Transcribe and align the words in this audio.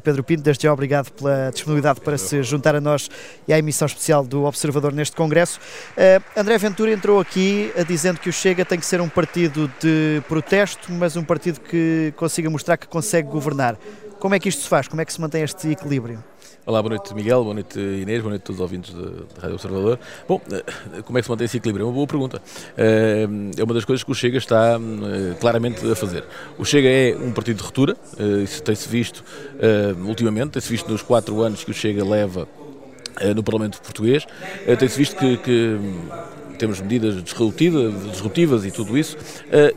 Pedro 0.00 0.24
Pinto, 0.24 0.42
desde 0.42 0.64
já 0.64 0.72
obrigado 0.72 1.10
pela 1.12 1.50
disponibilidade 1.52 2.00
para 2.00 2.18
se 2.18 2.42
juntar 2.42 2.74
a 2.74 2.80
nós 2.80 3.10
e 3.46 3.52
à 3.52 3.58
emissão 3.58 3.86
especial 3.86 4.24
do 4.24 4.44
Observador 4.44 4.92
neste 4.92 5.16
Congresso. 5.16 5.60
Uh, 5.96 6.40
André 6.40 6.58
Ventura 6.58 6.92
entrou 6.92 7.20
aqui 7.20 7.72
uh, 7.76 7.84
dizendo 7.84 8.18
que 8.18 8.28
o 8.28 8.32
Chega 8.32 8.64
tem 8.64 8.78
que 8.78 8.86
ser 8.86 9.00
um 9.00 9.08
partido 9.08 9.70
de 9.80 10.22
protesto, 10.28 10.90
mas 10.92 11.16
um 11.16 11.24
partido 11.24 11.60
que 11.60 12.12
consiga 12.16 12.48
mostrar 12.50 12.76
que 12.76 12.88
consegue 12.88 13.28
governar. 13.28 13.76
Como 14.18 14.34
é 14.34 14.38
que 14.38 14.48
isto 14.48 14.62
se 14.62 14.68
faz? 14.68 14.88
Como 14.88 15.00
é 15.00 15.04
que 15.04 15.12
se 15.12 15.20
mantém 15.20 15.42
este 15.42 15.68
equilíbrio? 15.70 16.22
Olá, 16.66 16.82
boa 16.82 16.90
noite 16.96 17.14
Miguel, 17.14 17.42
boa 17.42 17.54
noite 17.54 17.80
Inês, 17.80 18.20
boa 18.20 18.32
noite 18.32 18.42
a 18.42 18.44
todos 18.44 18.58
os 18.58 18.60
ouvintes 18.60 18.92
da 18.92 19.40
Rádio 19.40 19.54
Observador. 19.54 19.98
Bom, 20.28 20.42
eh, 20.52 20.62
como 21.06 21.16
é 21.16 21.22
que 21.22 21.24
se 21.24 21.30
mantém 21.30 21.46
esse 21.46 21.56
equilíbrio? 21.56 21.84
É 21.84 21.86
uma 21.86 21.94
boa 21.94 22.06
pergunta. 22.06 22.42
Eh, 22.76 23.26
é 23.56 23.64
uma 23.64 23.72
das 23.72 23.86
coisas 23.86 24.04
que 24.04 24.10
o 24.10 24.14
Chega 24.14 24.36
está 24.36 24.78
eh, 24.78 25.36
claramente 25.40 25.90
a 25.90 25.96
fazer. 25.96 26.22
O 26.58 26.64
Chega 26.66 26.86
é 26.86 27.16
um 27.16 27.32
partido 27.32 27.56
de 27.56 27.62
ruptura, 27.62 27.96
isso 28.44 28.62
tem-se 28.62 28.86
visto 28.86 29.24
ultimamente, 30.04 30.50
tem-se 30.50 30.68
visto 30.68 30.90
nos 30.90 31.00
quatro 31.00 31.40
anos 31.40 31.64
que 31.64 31.70
o 31.70 31.74
Chega 31.74 32.04
leva 32.04 32.46
no 33.34 33.42
Parlamento 33.42 33.80
Português, 33.80 34.26
tem-se 34.78 34.98
visto 34.98 35.16
que, 35.16 35.38
que 35.38 35.78
temos 36.58 36.78
medidas 36.80 37.22
disruptivas 37.24 38.66
e 38.66 38.70
tudo 38.70 38.98
isso, 38.98 39.16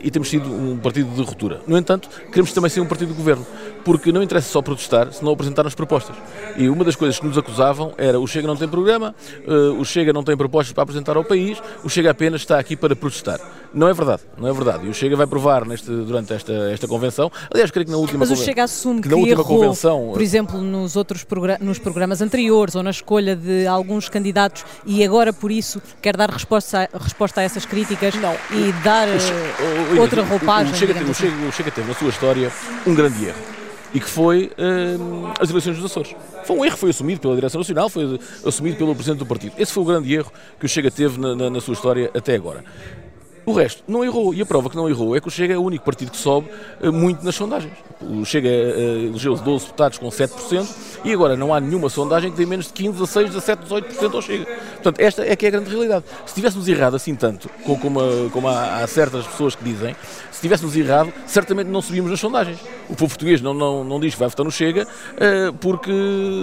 e 0.00 0.10
temos 0.10 0.28
sido 0.28 0.52
um 0.52 0.76
partido 0.76 1.10
de 1.14 1.22
ruptura. 1.22 1.60
No 1.66 1.78
entanto, 1.78 2.10
queremos 2.26 2.52
também 2.52 2.70
ser 2.70 2.80
um 2.80 2.86
partido 2.86 3.08
de 3.08 3.14
governo 3.14 3.46
porque 3.84 4.10
não 4.10 4.22
interessa 4.22 4.50
só 4.50 4.62
protestar, 4.62 5.12
se 5.12 5.22
não 5.22 5.32
apresentar 5.32 5.66
as 5.66 5.74
propostas. 5.74 6.16
E 6.56 6.68
uma 6.68 6.84
das 6.84 6.96
coisas 6.96 7.18
que 7.18 7.26
nos 7.26 7.36
acusavam 7.36 7.92
era 7.98 8.18
o 8.18 8.26
Chega 8.26 8.46
não 8.46 8.56
tem 8.56 8.68
programa, 8.68 9.14
uh, 9.46 9.78
o 9.78 9.84
Chega 9.84 10.12
não 10.12 10.22
tem 10.22 10.36
propostas 10.36 10.72
para 10.72 10.82
apresentar 10.82 11.16
ao 11.16 11.24
país, 11.24 11.62
o 11.82 11.90
Chega 11.90 12.10
apenas 12.10 12.40
está 12.40 12.58
aqui 12.58 12.76
para 12.76 12.96
protestar. 12.96 13.38
Não 13.72 13.88
é 13.88 13.92
verdade, 13.92 14.22
não 14.38 14.48
é 14.48 14.52
verdade. 14.52 14.86
E 14.86 14.88
o 14.88 14.94
Chega 14.94 15.16
vai 15.16 15.26
provar 15.26 15.66
neste, 15.66 15.90
durante 15.90 16.32
esta, 16.32 16.52
esta 16.52 16.88
convenção, 16.88 17.30
aliás, 17.52 17.70
creio 17.70 17.86
que 17.86 17.92
na 17.92 17.98
última 17.98 18.20
Mas 18.20 18.30
o 18.30 18.36
Chega 18.36 18.64
assume 18.64 19.02
que, 19.02 19.08
na 19.08 19.16
última 19.16 19.32
errou, 19.40 19.44
convenção, 19.44 20.10
por 20.12 20.22
exemplo, 20.22 20.60
nos 20.60 20.96
outros 20.96 21.26
nos 21.60 21.78
programas 21.78 22.22
anteriores 22.22 22.74
ou 22.74 22.82
na 22.82 22.90
escolha 22.90 23.36
de 23.36 23.66
alguns 23.66 24.08
candidatos 24.08 24.64
e 24.86 25.04
agora 25.04 25.32
por 25.32 25.50
isso 25.50 25.82
quer 26.00 26.16
dar 26.16 26.30
resposta 26.30 26.88
a, 26.92 26.98
resposta 26.98 27.40
a 27.40 27.44
essas 27.44 27.66
críticas 27.66 28.14
não, 28.14 28.34
e 28.52 28.72
dar 28.84 29.08
o, 29.08 29.96
o, 29.96 30.00
outra 30.00 30.22
roupagem. 30.22 30.72
O 30.72 30.76
Chega, 30.76 30.94
o, 30.94 31.10
assim. 31.10 31.48
O 31.48 31.52
Chega 31.52 31.70
teve 31.70 31.88
na 31.88 31.94
sua 31.94 32.08
história 32.08 32.52
um 32.86 32.94
grande 32.94 33.26
erro 33.26 33.54
e 33.94 34.00
que 34.00 34.10
foi 34.10 34.50
uh, 34.58 35.32
as 35.40 35.48
eleições 35.48 35.76
dos 35.76 35.84
Açores. 35.84 36.14
Foi 36.44 36.56
um 36.56 36.64
erro, 36.64 36.76
foi 36.76 36.90
assumido 36.90 37.20
pela 37.20 37.34
Direção 37.36 37.60
Nacional, 37.60 37.88
foi 37.88 38.18
assumido 38.44 38.76
pelo 38.76 38.92
Presidente 38.94 39.20
do 39.20 39.26
Partido. 39.26 39.54
Esse 39.56 39.72
foi 39.72 39.84
o 39.84 39.86
grande 39.86 40.12
erro 40.12 40.32
que 40.58 40.66
o 40.66 40.68
Chega 40.68 40.90
teve 40.90 41.18
na, 41.18 41.34
na, 41.34 41.48
na 41.48 41.60
sua 41.60 41.74
história 41.74 42.10
até 42.12 42.34
agora. 42.34 42.64
O 43.46 43.52
resto 43.52 43.82
não 43.86 44.04
errou. 44.04 44.32
E 44.32 44.40
a 44.40 44.46
prova 44.46 44.70
que 44.70 44.76
não 44.76 44.88
errou 44.88 45.14
é 45.14 45.20
que 45.20 45.28
o 45.28 45.30
Chega 45.30 45.54
é 45.54 45.58
o 45.58 45.62
único 45.62 45.84
partido 45.84 46.10
que 46.10 46.16
sobe 46.16 46.48
uh, 46.80 46.92
muito 46.92 47.24
nas 47.24 47.34
sondagens. 47.34 47.74
O 48.00 48.24
Chega 48.24 48.48
uh, 48.48 49.06
elegeu 49.06 49.34
12 49.34 49.66
deputados 49.66 49.98
com 49.98 50.08
7% 50.08 50.66
e 51.04 51.12
agora 51.12 51.36
não 51.36 51.52
há 51.52 51.60
nenhuma 51.60 51.90
sondagem 51.90 52.30
que 52.30 52.36
dê 52.36 52.46
menos 52.46 52.66
de 52.66 52.72
15, 52.72 52.92
16, 52.92 53.30
17, 53.30 53.62
18% 53.64 54.14
ao 54.14 54.22
Chega. 54.22 54.46
Portanto, 54.46 54.98
esta 54.98 55.22
é 55.26 55.36
que 55.36 55.44
é 55.44 55.48
a 55.48 55.52
grande 55.52 55.70
realidade. 55.70 56.04
Se 56.24 56.34
tivéssemos 56.34 56.66
errado 56.68 56.96
assim 56.96 57.14
tanto, 57.14 57.50
como, 57.64 58.00
como, 58.30 58.48
há, 58.48 58.82
há, 58.82 58.86
certas 58.86 59.26
pessoas 59.26 59.54
que 59.54 59.62
dizem, 59.62 59.94
tivéssemos 60.44 60.76
errado, 60.76 61.12
certamente 61.26 61.68
não 61.68 61.80
subimos 61.80 62.10
nas 62.10 62.20
sondagens. 62.20 62.58
O 62.88 62.94
povo 62.94 63.08
português 63.08 63.40
não, 63.40 63.54
não, 63.54 63.82
não 63.82 63.98
diz 63.98 64.12
que 64.12 64.20
vai 64.20 64.28
votar 64.28 64.44
no 64.44 64.52
Chega 64.52 64.84
uh, 64.84 65.52
porque, 65.54 65.90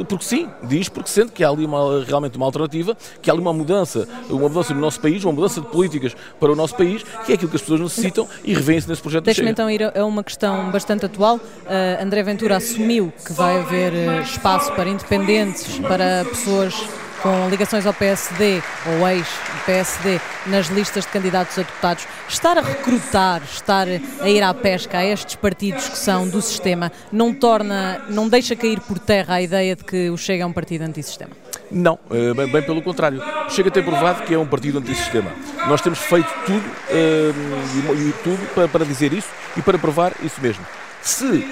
porque 0.10 0.26
sim, 0.26 0.50
diz 0.64 0.90
porque 0.90 1.10
sente 1.10 1.32
que 1.32 1.44
há 1.44 1.50
ali 1.50 1.66
uma, 1.66 2.04
realmente 2.04 2.36
uma 2.36 2.48
alternativa, 2.48 2.98
que 3.22 3.30
há 3.30 3.34
ali 3.34 3.42
uma 3.42 3.54
mudança, 3.54 4.08
uma 4.28 4.50
mudança 4.50 4.74
no 4.74 4.82
nosso 4.82 5.00
país, 5.00 5.24
uma 5.24 5.34
mudança 5.34 5.62
de 5.62 5.68
políticas 5.68 6.16
para 6.40 6.52
o 6.52 6.56
nosso 6.56 6.76
país 6.76 7.04
que 7.26 7.32
é 7.32 7.36
aquilo 7.36 7.50
que 7.50 7.56
as 7.56 7.62
pessoas 7.62 7.80
necessitam 7.80 8.28
e 8.44 8.54
revêem-se 8.54 8.90
nesse 8.90 9.02
projeto 9.02 9.26
Deixa-me 9.26 9.52
então 9.52 9.70
ir 9.70 9.84
a 9.96 10.06
uma 10.06 10.24
questão 10.24 10.72
bastante 10.72 11.06
atual. 11.06 11.36
Uh, 11.36 12.04
André 12.04 12.24
Ventura 12.24 12.58
assumiu 12.58 13.14
que 13.24 13.34
vai 13.34 13.60
haver 13.60 13.94
uh, 13.94 14.22
espaço 14.22 14.72
para 14.74 14.90
independentes, 14.90 15.78
para 15.80 16.26
pessoas 16.26 16.74
com 17.22 17.50
ligações 17.50 17.86
ao 17.86 17.94
PSD 17.94 18.62
ou 18.86 19.08
ex-PSD 19.08 20.20
nas 20.48 20.68
listas 20.68 21.06
de 21.06 21.12
candidatos 21.12 21.58
a 21.58 21.62
deputados, 21.62 22.08
estar 22.28 22.58
a 22.58 22.62
recrutar, 22.62 23.42
estar 23.44 23.88
a 24.22 24.30
ir 24.30 24.42
à 24.42 24.54
pesca 24.54 24.98
a 24.98 25.06
estes 25.06 25.36
partidos 25.36 25.88
que 25.88 25.98
são 25.98 26.28
do 26.28 26.42
sistema, 26.42 26.92
não 27.12 27.34
torna, 27.34 28.02
não 28.10 28.28
deixa 28.28 28.56
cair 28.56 28.80
por 28.80 28.98
terra 28.98 29.36
a 29.36 29.42
ideia 29.42 29.76
de 29.76 29.84
que 29.84 30.10
o 30.10 30.18
Chega 30.18 30.44
é 30.44 30.46
um 30.46 30.54
partido 30.54 30.84
antissistema? 30.84 31.32
Não, 31.70 31.98
eh, 32.10 32.34
bem, 32.34 32.52
bem, 32.52 32.62
pelo 32.62 32.82
contrário. 32.82 33.22
Chega 33.50 33.70
a 33.70 33.72
ter 33.72 33.84
provado 33.84 34.24
que 34.24 34.34
é 34.34 34.38
um 34.38 34.46
partido 34.46 34.80
antissistema. 34.80 35.32
Nós 35.68 35.80
temos 35.82 36.00
feito 36.00 36.30
tudo, 36.46 36.60
uh, 36.60 37.96
e, 37.96 38.14
tudo 38.24 38.54
para, 38.54 38.68
para 38.68 38.86
dizer 38.86 39.14
isso 39.14 39.30
e 39.56 39.62
para 39.62 39.78
provar 39.80 40.12
isso 40.22 40.42
mesmo. 40.42 40.66
Se 41.02 41.46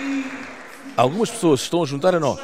algumas 0.98 1.30
pessoas 1.30 1.62
estão 1.62 1.82
a 1.84 1.86
juntar 1.86 2.14
a 2.16 2.20
nós, 2.20 2.40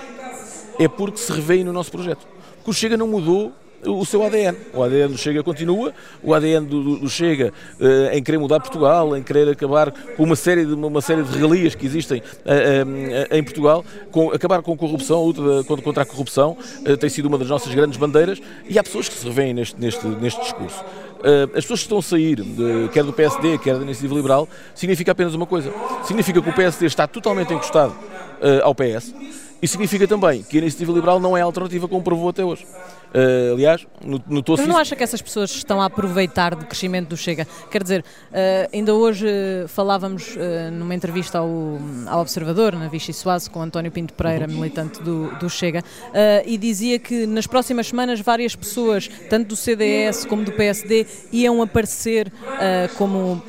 é 0.80 0.88
porque 0.88 1.18
se 1.18 1.31
revêem 1.31 1.63
no 1.63 1.74
nosso 1.74 1.92
projeto 1.92 2.34
que 2.66 2.72
o 2.72 2.74
Chega 2.74 2.98
não 2.98 3.08
mudou 3.08 3.53
o 3.88 4.06
seu 4.06 4.24
ADN. 4.24 4.58
O 4.74 4.81
ADN 4.81 5.09
do 5.09 5.18
Chega 5.18 5.44
continua, 5.44 5.94
o 6.24 6.34
ADN 6.34 6.66
do, 6.66 6.98
do, 6.98 7.09
Chega 7.09 7.53
uh, 7.80 8.16
em 8.16 8.24
querer 8.24 8.40
mudar 8.40 8.59
Portugal, 8.59 9.16
em 9.16 9.22
querer 9.22 9.50
acabar 9.50 9.92
com 9.92 10.24
uma 10.24 10.36
série 10.36 10.66
de, 10.66 10.74
uma 10.74 11.02
série 11.02 11.22
de 11.22 11.31
regalias 11.31 11.75
que 11.75 11.86
existem 11.86 12.20
uh, 12.20 12.22
uh, 12.22 13.36
em 13.36 13.44
Portugal, 13.44 13.86
com, 14.12 14.31
acabar 14.31 14.64
com 14.64 14.74
a 14.74 14.78
corrupção, 14.78 15.20
a 15.20 15.24
luta 15.24 15.64
contra, 15.66 15.84
contra 15.84 16.04
a 16.04 16.06
corrupção, 16.06 16.58
tem 17.00 17.09
sido 17.09 17.28
uma 17.28 17.38
das 17.38 17.48
nossas 17.48 17.74
grandes 17.74 17.98
bandeiras 17.98 18.42
e 18.68 18.80
há 18.80 18.84
pessoas 18.84 19.08
que 19.08 19.16
se 19.16 19.25
revêem 19.25 19.54
neste, 19.54 19.80
neste, 19.80 20.06
neste 20.08 20.42
discurso. 20.42 20.84
as 21.54 21.64
pessoas 21.64 21.80
que 21.81 21.86
estão 21.86 22.00
a 22.00 22.02
sair, 22.02 22.42
de, 22.42 22.90
quer 22.92 23.04
do 23.04 23.14
PSD, 23.14 23.59
quer 23.59 23.75
da 23.78 23.84
Iniciativa 23.84 24.16
Liberal, 24.16 24.50
significa 24.74 25.12
apenas 25.12 25.36
uma 25.36 25.46
coisa. 25.46 25.72
Significa 26.04 26.42
que 26.42 26.50
o 26.50 26.54
PSD 26.54 26.88
está 26.88 27.08
totalmente 27.08 27.54
encostado 27.54 27.96
ao 28.64 28.74
PS 28.74 29.14
isso 29.62 29.74
significa 29.74 30.08
também 30.08 30.44
que 30.44 30.58
a 30.58 30.62
iniciativa 30.62 30.92
liberal 30.92 31.20
não 31.20 31.36
é 31.36 31.42
alternativa 31.42 31.88
como 31.88 32.04
provou 32.04 32.30
até 32.30 32.44
hoje. 32.44 32.66
Uh, 33.16 33.53
aliás, 33.53 33.88
notou-se. 34.28 34.62
Mas 34.62 34.70
não 34.70 34.78
acha 34.78 34.94
que 34.94 35.02
essas 35.02 35.22
pessoas 35.22 35.50
estão 35.52 35.81
a 35.81 35.86
aproveitar 35.86 36.53
do 36.53 36.66
crescimento 36.66 37.09
do 37.09 37.18
Chega? 37.18 37.48
Quer 37.72 37.81
dizer, 37.81 38.02
uh, 38.02 38.70
ainda 38.74 38.94
hoje 38.94 39.26
uh, 39.26 39.68
falávamos 39.70 40.36
numa 40.74 40.94
entrevista 40.94 41.38
ao, 41.38 41.50
ao 42.08 42.20
Observador, 42.20 42.75
na 42.75 42.90
Vichy 42.90 43.14
Soase, 43.14 43.50
com 43.50 43.62
António 43.62 43.92
Pinto 43.92 44.14
Pereira, 44.14 44.48
militante 44.48 45.02
do, 45.02 45.34
do 45.36 45.50
Chega, 45.50 45.84
e 46.46 46.58
dizia 46.58 47.00
que 47.00 47.25
nas 47.25 47.48
próximas 47.48 47.88
semanas 47.88 48.20
várias 48.20 48.56
pessoas, 48.56 49.09
tanto 49.30 49.50
do 49.50 49.56
CDS 49.56 50.25
como 50.25 50.44
do 50.44 50.52
PSD, 50.52 51.06
iam 51.31 51.62
aparecer 51.62 52.31
como 52.98 53.42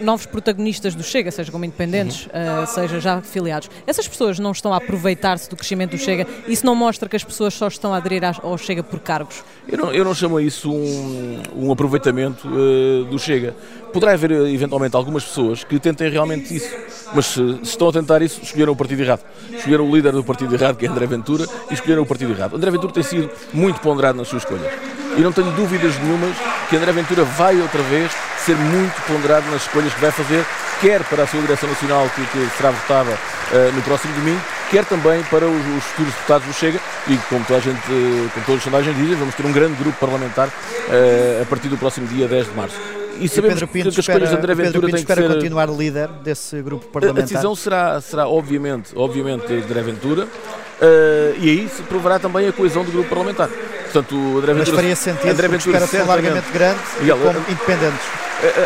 novos 0.00 0.26
protagonistas 0.26 0.94
do 0.94 1.02
Chega, 1.02 1.30
seja 1.30 1.50
como 1.50 1.64
independentes, 1.64 2.26
uhum. 2.26 2.62
uh, 2.62 2.66
seja 2.66 3.00
já 3.00 3.14
afiliados. 3.14 3.70
Essas 3.86 4.06
pessoas 4.06 4.38
não 4.38 4.52
estão 4.52 4.72
a 4.74 4.76
aproveitar-se 4.76 5.48
do 5.48 5.56
crescimento 5.56 5.92
do 5.92 5.98
Chega? 5.98 6.26
Isso 6.46 6.66
não 6.66 6.74
mostra 6.74 7.08
que 7.08 7.16
as 7.16 7.24
pessoas 7.24 7.54
só 7.54 7.68
estão 7.68 7.94
a 7.94 7.96
aderir 7.96 8.22
ao 8.42 8.58
Chega 8.58 8.82
por 8.82 9.00
cargos? 9.12 9.44
Eu 9.68 9.78
não, 9.78 9.92
eu 9.92 10.04
não 10.04 10.14
chamo 10.14 10.40
isso 10.40 10.72
um, 10.72 11.42
um 11.54 11.72
aproveitamento 11.72 12.48
uh, 12.48 13.04
do 13.04 13.18
Chega. 13.18 13.54
Poderá 13.92 14.12
haver 14.12 14.32
eventualmente 14.32 14.96
algumas 14.96 15.22
pessoas 15.24 15.62
que 15.62 15.78
tentem 15.78 16.10
realmente 16.10 16.56
isso, 16.56 16.74
mas 17.14 17.26
se, 17.26 17.56
se, 17.56 17.62
estão 17.62 17.88
a 17.88 17.92
tentar 17.92 18.22
isso, 18.22 18.40
escolheram 18.42 18.72
o 18.72 18.76
partido 18.76 19.02
errado. 19.02 19.20
Escolheram 19.52 19.88
o 19.88 19.94
líder 19.94 20.12
do 20.12 20.24
partido 20.24 20.54
errado, 20.54 20.76
que 20.76 20.86
é 20.86 20.88
André 20.88 21.06
Ventura, 21.06 21.46
e 21.70 21.74
escolheram 21.74 22.02
o 22.02 22.06
partido 22.06 22.32
errado. 22.32 22.56
André 22.56 22.70
Ventura 22.70 22.92
tem 22.92 23.02
sido 23.02 23.30
muito 23.52 23.80
ponderado 23.80 24.16
nas 24.16 24.28
suas 24.28 24.42
escolhas. 24.42 24.72
E 25.16 25.20
não 25.20 25.30
tenho 25.30 25.50
dúvidas 25.52 25.94
nenhumas 25.98 26.34
que 26.70 26.76
André 26.76 26.90
Ventura 26.90 27.22
vai 27.22 27.60
outra 27.60 27.82
vez 27.82 28.10
ser 28.38 28.56
muito 28.56 29.00
ponderado 29.06 29.48
nas 29.50 29.62
escolhas 29.62 29.92
que 29.92 30.00
vai 30.00 30.10
fazer, 30.10 30.44
quer 30.80 31.04
para 31.04 31.24
a 31.24 31.26
sua 31.26 31.40
direção 31.40 31.68
nacional, 31.68 32.08
que, 32.14 32.24
que 32.26 32.56
será 32.56 32.70
votada 32.70 33.10
uh, 33.10 33.72
no 33.74 33.82
próximo 33.82 34.12
domingo, 34.14 34.40
quer 34.72 34.86
também 34.86 35.22
para 35.24 35.46
os, 35.46 35.76
os, 35.76 35.84
futuros 35.84 36.14
deputados 36.14 36.46
do 36.46 36.54
Chega, 36.54 36.80
e 37.06 37.16
como 37.28 37.44
toda 37.44 37.58
a 37.58 37.62
gente, 37.62 37.78
como 37.86 38.46
todas 38.46 38.56
as 38.56 38.62
sondagens 38.62 38.96
dizem, 38.96 39.14
vamos 39.16 39.34
ter 39.34 39.44
um 39.44 39.52
grande 39.52 39.74
grupo 39.74 39.98
parlamentar 39.98 40.48
uh, 40.48 41.42
a 41.42 41.44
partir 41.44 41.68
do 41.68 41.76
próximo 41.76 42.06
dia 42.06 42.26
10 42.26 42.46
de 42.46 42.52
março. 42.54 42.80
E 43.20 43.28
sabemos 43.28 43.58
e 43.58 43.60
Pedro 43.60 43.68
Pinto 43.68 43.90
que 43.90 44.00
as 44.00 44.08
escolhas 44.08 44.30
de 44.30 44.34
André 44.34 44.54
Ventura 44.54 44.90
têm 44.90 45.04
que 45.04 45.14
ser... 45.14 45.28
continuar 45.28 45.68
líder 45.68 46.08
desse 46.24 46.62
grupo 46.62 46.86
parlamentar? 46.86 47.22
A 47.22 47.26
decisão 47.26 47.54
será, 47.54 48.00
será 48.00 48.26
obviamente, 48.26 48.92
obviamente 48.96 49.46
de 49.46 49.62
André 49.62 49.82
Ventura, 49.82 50.24
uh, 50.24 51.38
e 51.38 51.50
aí 51.50 51.68
se 51.68 51.82
provará 51.82 52.18
também 52.18 52.48
a 52.48 52.52
coesão 52.52 52.82
do 52.82 52.90
grupo 52.90 53.10
parlamentar. 53.10 53.50
Portanto, 53.50 54.14
André 54.14 54.54
Ventura, 54.54 54.54
Mas 54.54 54.68
faria 54.70 54.96
sentido 54.96 55.30
André 55.30 55.48
Ventura 55.48 55.80
certamente, 55.80 56.08
largamente 56.08 56.50
grande 56.50 56.80
Miguel, 56.98 57.18
como 57.18 57.38
independentes. 57.40 58.06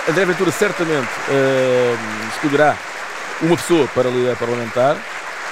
André 0.08 0.24
Ventura 0.24 0.52
certamente 0.52 1.08
uh, 1.28 2.28
escolherá 2.32 2.76
uma 3.42 3.56
pessoa 3.56 3.88
para 3.88 4.08
líder 4.08 4.36
parlamentar 4.36 4.96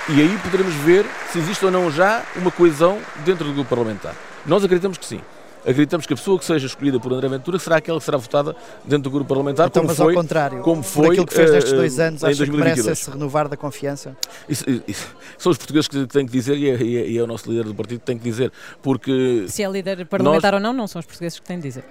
e 0.09 0.21
aí 0.21 0.39
poderemos 0.43 0.75
ver 0.75 1.07
se 1.33 1.39
existe 1.39 1.65
ou 1.65 1.71
não 1.71 1.91
já 1.91 2.23
uma 2.37 2.51
coesão 2.51 2.99
dentro 3.25 3.47
do 3.47 3.55
grupo 3.55 3.71
parlamentar. 3.71 4.15
Nós 4.47 4.63
acreditamos 4.63 4.99
que 4.99 5.07
sim 5.07 5.21
acreditamos 5.65 6.07
que 6.07 6.13
a 6.13 6.17
pessoa 6.17 6.39
que 6.39 6.45
seja 6.45 6.67
escolhida 6.67 7.01
por 7.01 7.13
André 7.13 7.29
Ventura 7.29 7.59
será 7.59 7.77
aquela 7.77 7.99
que 7.99 8.05
será 8.05 8.19
votada 8.19 8.55
dentro 8.85 9.05
do 9.05 9.11
grupo 9.11 9.29
parlamentar, 9.29 9.69
então, 9.69 9.83
como 9.83 9.89
mas 9.89 9.97
foi, 9.97 10.15
ao 10.15 10.23
contrário, 10.23 10.61
como 10.61 10.83
foi 10.83 11.09
aquilo 11.09 11.27
que 11.27 11.35
fez 11.35 11.51
nestes 11.51 11.73
eh, 11.73 11.77
dois 11.77 11.99
anos, 11.99 12.23
acho 12.23 12.45
que 12.45 12.51
merece 12.51 12.95
se 12.95 13.11
renovar 13.11 13.49
da 13.49 13.57
confiança? 13.57 14.17
Isso, 14.49 14.65
isso, 14.87 15.09
são 15.39 15.51
os 15.51 15.59
portugueses 15.59 15.89
que 15.89 16.07
têm 16.07 16.27
que 16.27 16.33
dizer 16.33 16.57
e 16.57 16.71
é, 16.71 16.77
e 16.77 16.97
é, 16.97 17.07
e 17.09 17.19
é, 17.19 17.23
o 17.23 17.27
nosso 17.27 17.51
líder 17.51 17.65
do 17.65 17.75
partido 17.75 18.01
que 18.01 18.07
tem 18.07 18.19
que 18.19 18.25
dizer, 18.25 18.53
porque... 18.83 19.47
Se 19.49 19.63
é 19.63 19.71
líder 19.71 20.05
parlamentar 20.07 20.53
nós... 20.53 20.61
ou 20.61 20.67
não, 20.69 20.73
não 20.73 20.87
são 20.87 21.01
os 21.01 21.07
portugueses 21.07 21.39
que 21.39 21.47
têm 21.47 21.57
que 21.57 21.67
dizer. 21.67 21.85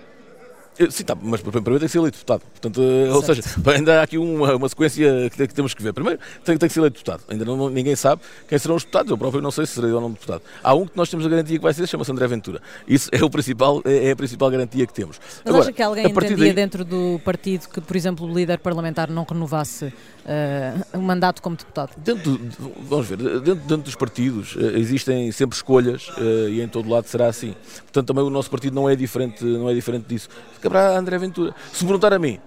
Sim, 0.90 1.04
tá, 1.04 1.16
mas 1.22 1.42
primeiro 1.42 1.80
tem 1.80 1.88
que 1.88 1.90
ser 1.90 2.00
eleito 2.00 2.18
deputado. 2.18 2.42
Portanto, 2.42 2.82
ou 2.82 3.22
seja, 3.22 3.42
ainda 3.74 4.00
há 4.00 4.04
aqui 4.04 4.18
uma, 4.18 4.56
uma 4.56 4.68
sequência 4.68 5.30
que, 5.30 5.48
que, 5.48 5.54
temos 5.54 5.74
que 5.74 5.84
ver. 5.84 5.94
Primeiro 5.94 6.20
tem, 6.44 6.58
tem 6.58 6.68
que 6.68 6.74
ser 6.74 6.80
eleito 6.80 6.96
deputado. 6.96 7.24
Ainda 7.30 7.46
não, 7.46 7.70
ninguém 7.70 7.96
sabe 7.96 8.22
quem 8.48 8.58
serão 8.58 8.76
os 8.76 8.84
deputados. 8.84 9.12
Eu 9.12 9.18
próprio 9.18 9.42
não 9.42 9.52
sei 9.52 9.66
se 9.66 9.74
serei 9.74 9.92
ou 9.92 10.02
não 10.02 10.12
deputado. 10.12 10.42
Há 10.64 10.74
um 10.74 10.88
que 10.88 10.98
nós 10.98 11.10
temos 11.10 11.26
a 11.26 11.30
garantia 11.30 11.58
que 11.58 11.64
vai 11.64 11.74
ser, 11.74 11.88
chama-se 11.88 12.12
André 12.12 12.28
Ventura. 12.28 12.60
Isso 12.88 13.10
é, 13.12 13.24
o 13.24 13.30
principal, 13.30 13.82
é, 13.86 14.10
é 14.10 14.12
a 14.12 14.16
principal 14.16 14.50
garantia 14.50 14.88
que 14.88 14.94
temos. 14.94 15.20
Mas 15.20 15.42
Agora, 15.46 15.64
acha 15.64 15.74
que 15.74 15.82
alguém 15.82 16.06
entendia 16.08 16.38
daí... 16.38 16.54
dentro 16.54 16.84
do 16.84 17.20
partido 17.24 17.68
que, 17.68 17.80
por 17.80 17.96
exemplo, 17.96 18.28
o 18.28 18.34
líder 18.34 18.58
parlamentar 18.58 19.12
não 19.12 19.26
renovasse 19.30 19.86
uh, 19.86 20.98
um 20.98 21.02
mandato 21.02 21.42
como 21.42 21.56
deputado? 21.56 21.92
Dentro, 21.98 22.40
vamos 22.82 23.08
ver, 23.08 23.18
dentro, 23.18 23.56
dentro 23.56 23.84
dos 23.84 23.96
partidos 23.96 24.56
uh, 24.56 24.76
existem 24.76 25.32
sempre 25.32 25.56
escolhas 25.56 26.08
uh, 26.10 26.50
e 26.50 26.62
em 26.62 26.68
todo 26.68 26.90
lado 26.90 27.06
será 27.08 27.28
assim. 27.28 27.54
Portanto, 27.84 28.08
também 28.08 28.24
o 28.24 28.30
nosso 28.30 28.50
partido 28.50 28.74
não 28.74 28.90
é 28.90 28.96
diferente, 28.96 29.44
não 29.44 29.70
é 29.70 29.74
diferente 29.74 30.08
disso 30.08 30.30
caberá 30.64 30.98
André 30.98 31.18
Ventura. 31.18 31.54
Se 31.72 31.84
perguntar 31.84 32.14
a 32.14 32.20
mim, 32.20 32.40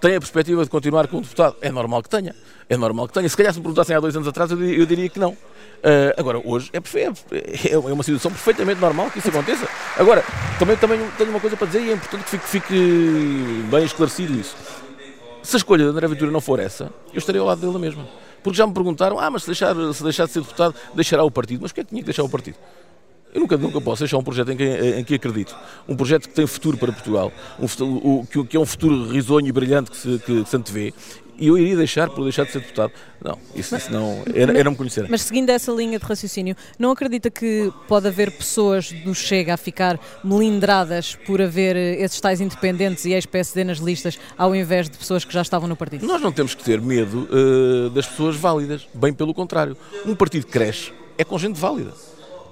tem 0.00 0.16
a 0.16 0.20
perspectiva 0.20 0.64
de 0.64 0.70
continuar 0.70 1.06
como 1.06 1.22
deputado? 1.22 1.56
É 1.60 1.70
normal 1.70 2.02
que 2.02 2.08
tenha. 2.08 2.34
É 2.68 2.76
normal 2.76 3.06
que 3.08 3.14
tenha. 3.14 3.28
Se 3.28 3.36
calhar 3.36 3.52
se 3.52 3.58
me 3.58 3.64
perguntassem 3.64 3.94
há 3.94 4.00
dois 4.00 4.16
anos 4.16 4.26
atrás, 4.26 4.50
eu 4.50 4.56
diria, 4.56 4.78
eu 4.78 4.86
diria 4.86 5.08
que 5.08 5.18
não. 5.18 5.32
Uh, 5.32 6.14
agora, 6.16 6.40
hoje 6.44 6.70
é, 6.72 6.78
é, 6.78 7.72
é 7.72 7.78
uma 7.78 8.02
situação 8.02 8.30
perfeitamente 8.30 8.80
normal 8.80 9.10
que 9.10 9.18
isso 9.18 9.28
aconteça. 9.28 9.68
Agora, 9.96 10.24
também, 10.58 10.76
também 10.76 11.00
tenho 11.16 11.30
uma 11.30 11.40
coisa 11.40 11.56
para 11.56 11.66
dizer 11.66 11.82
e 11.82 11.90
é 11.90 11.94
importante 11.94 12.24
que 12.24 12.30
fique, 12.30 12.46
fique 12.46 13.64
bem 13.70 13.84
esclarecido 13.84 14.34
isso. 14.34 14.56
Se 15.42 15.56
a 15.56 15.58
escolha 15.58 15.84
de 15.84 15.90
André 15.90 16.06
Ventura 16.08 16.30
não 16.30 16.40
for 16.40 16.58
essa, 16.58 16.90
eu 17.12 17.18
estarei 17.18 17.40
ao 17.40 17.46
lado 17.46 17.60
dele 17.60 17.78
mesmo. 17.78 18.06
Porque 18.42 18.56
já 18.56 18.66
me 18.66 18.72
perguntaram, 18.72 19.18
ah, 19.18 19.30
mas 19.30 19.42
se 19.42 19.48
deixar, 19.48 19.74
se 19.92 20.02
deixar 20.02 20.26
de 20.26 20.32
ser 20.32 20.40
deputado, 20.40 20.74
deixará 20.94 21.24
o 21.24 21.30
partido. 21.30 21.62
Mas 21.62 21.72
porquê 21.72 21.80
é 21.80 21.84
que 21.84 21.90
tinha 21.90 22.02
que 22.02 22.06
deixar 22.06 22.22
o 22.22 22.28
partido? 22.28 22.56
Eu 23.34 23.40
nunca, 23.40 23.56
nunca 23.56 23.80
posso 23.80 24.00
deixar 24.00 24.16
um 24.16 24.22
projeto 24.22 24.50
em 24.52 24.56
que, 24.56 24.64
em 24.64 25.04
que 25.04 25.14
acredito. 25.14 25.56
Um 25.86 25.94
projeto 25.94 26.28
que 26.28 26.34
tem 26.34 26.46
futuro 26.46 26.76
para 26.76 26.92
Portugal, 26.92 27.32
um 27.58 27.68
futuro, 27.68 27.90
o, 28.02 28.26
que, 28.46 28.56
é 28.56 28.60
um 28.60 28.66
futuro 28.66 29.08
risonho 29.08 29.46
e 29.46 29.52
brilhante 29.52 29.90
que 29.90 29.96
se, 29.96 30.18
que, 30.18 30.42
que 30.42 30.48
se 30.48 30.56
antevê. 30.56 30.94
E 31.40 31.46
eu 31.46 31.56
iria 31.56 31.76
deixar 31.76 32.10
por 32.10 32.24
deixar 32.24 32.44
de 32.44 32.50
ser 32.50 32.58
deputado. 32.58 32.90
Não, 33.24 33.38
isso, 33.54 33.76
isso 33.76 33.92
não. 33.92 34.24
Era, 34.34 34.58
era 34.58 34.68
me 34.68 34.76
conhecer. 34.76 35.06
Mas 35.08 35.22
seguindo 35.22 35.50
essa 35.50 35.70
linha 35.70 35.96
de 35.96 36.04
raciocínio, 36.04 36.56
não 36.76 36.90
acredita 36.90 37.30
que 37.30 37.72
pode 37.86 38.08
haver 38.08 38.32
pessoas 38.32 38.90
do 38.90 39.14
Chega 39.14 39.54
a 39.54 39.56
ficar 39.56 40.00
melindradas 40.24 41.14
por 41.14 41.40
haver 41.40 41.76
esses 41.76 42.20
tais 42.20 42.40
independentes 42.40 43.04
e 43.04 43.12
ex-PSD 43.12 43.62
nas 43.62 43.78
listas, 43.78 44.18
ao 44.36 44.54
invés 44.56 44.90
de 44.90 44.98
pessoas 44.98 45.24
que 45.24 45.32
já 45.32 45.42
estavam 45.42 45.68
no 45.68 45.76
partido? 45.76 46.04
Nós 46.04 46.20
não 46.20 46.32
temos 46.32 46.56
que 46.56 46.64
ter 46.64 46.80
medo 46.80 47.28
uh, 47.30 47.90
das 47.90 48.06
pessoas 48.06 48.34
válidas. 48.34 48.88
Bem 48.92 49.12
pelo 49.12 49.32
contrário. 49.32 49.76
Um 50.04 50.16
partido 50.16 50.44
cresce 50.44 50.92
é 51.16 51.22
com 51.22 51.38
gente 51.38 51.56
válida 51.56 51.92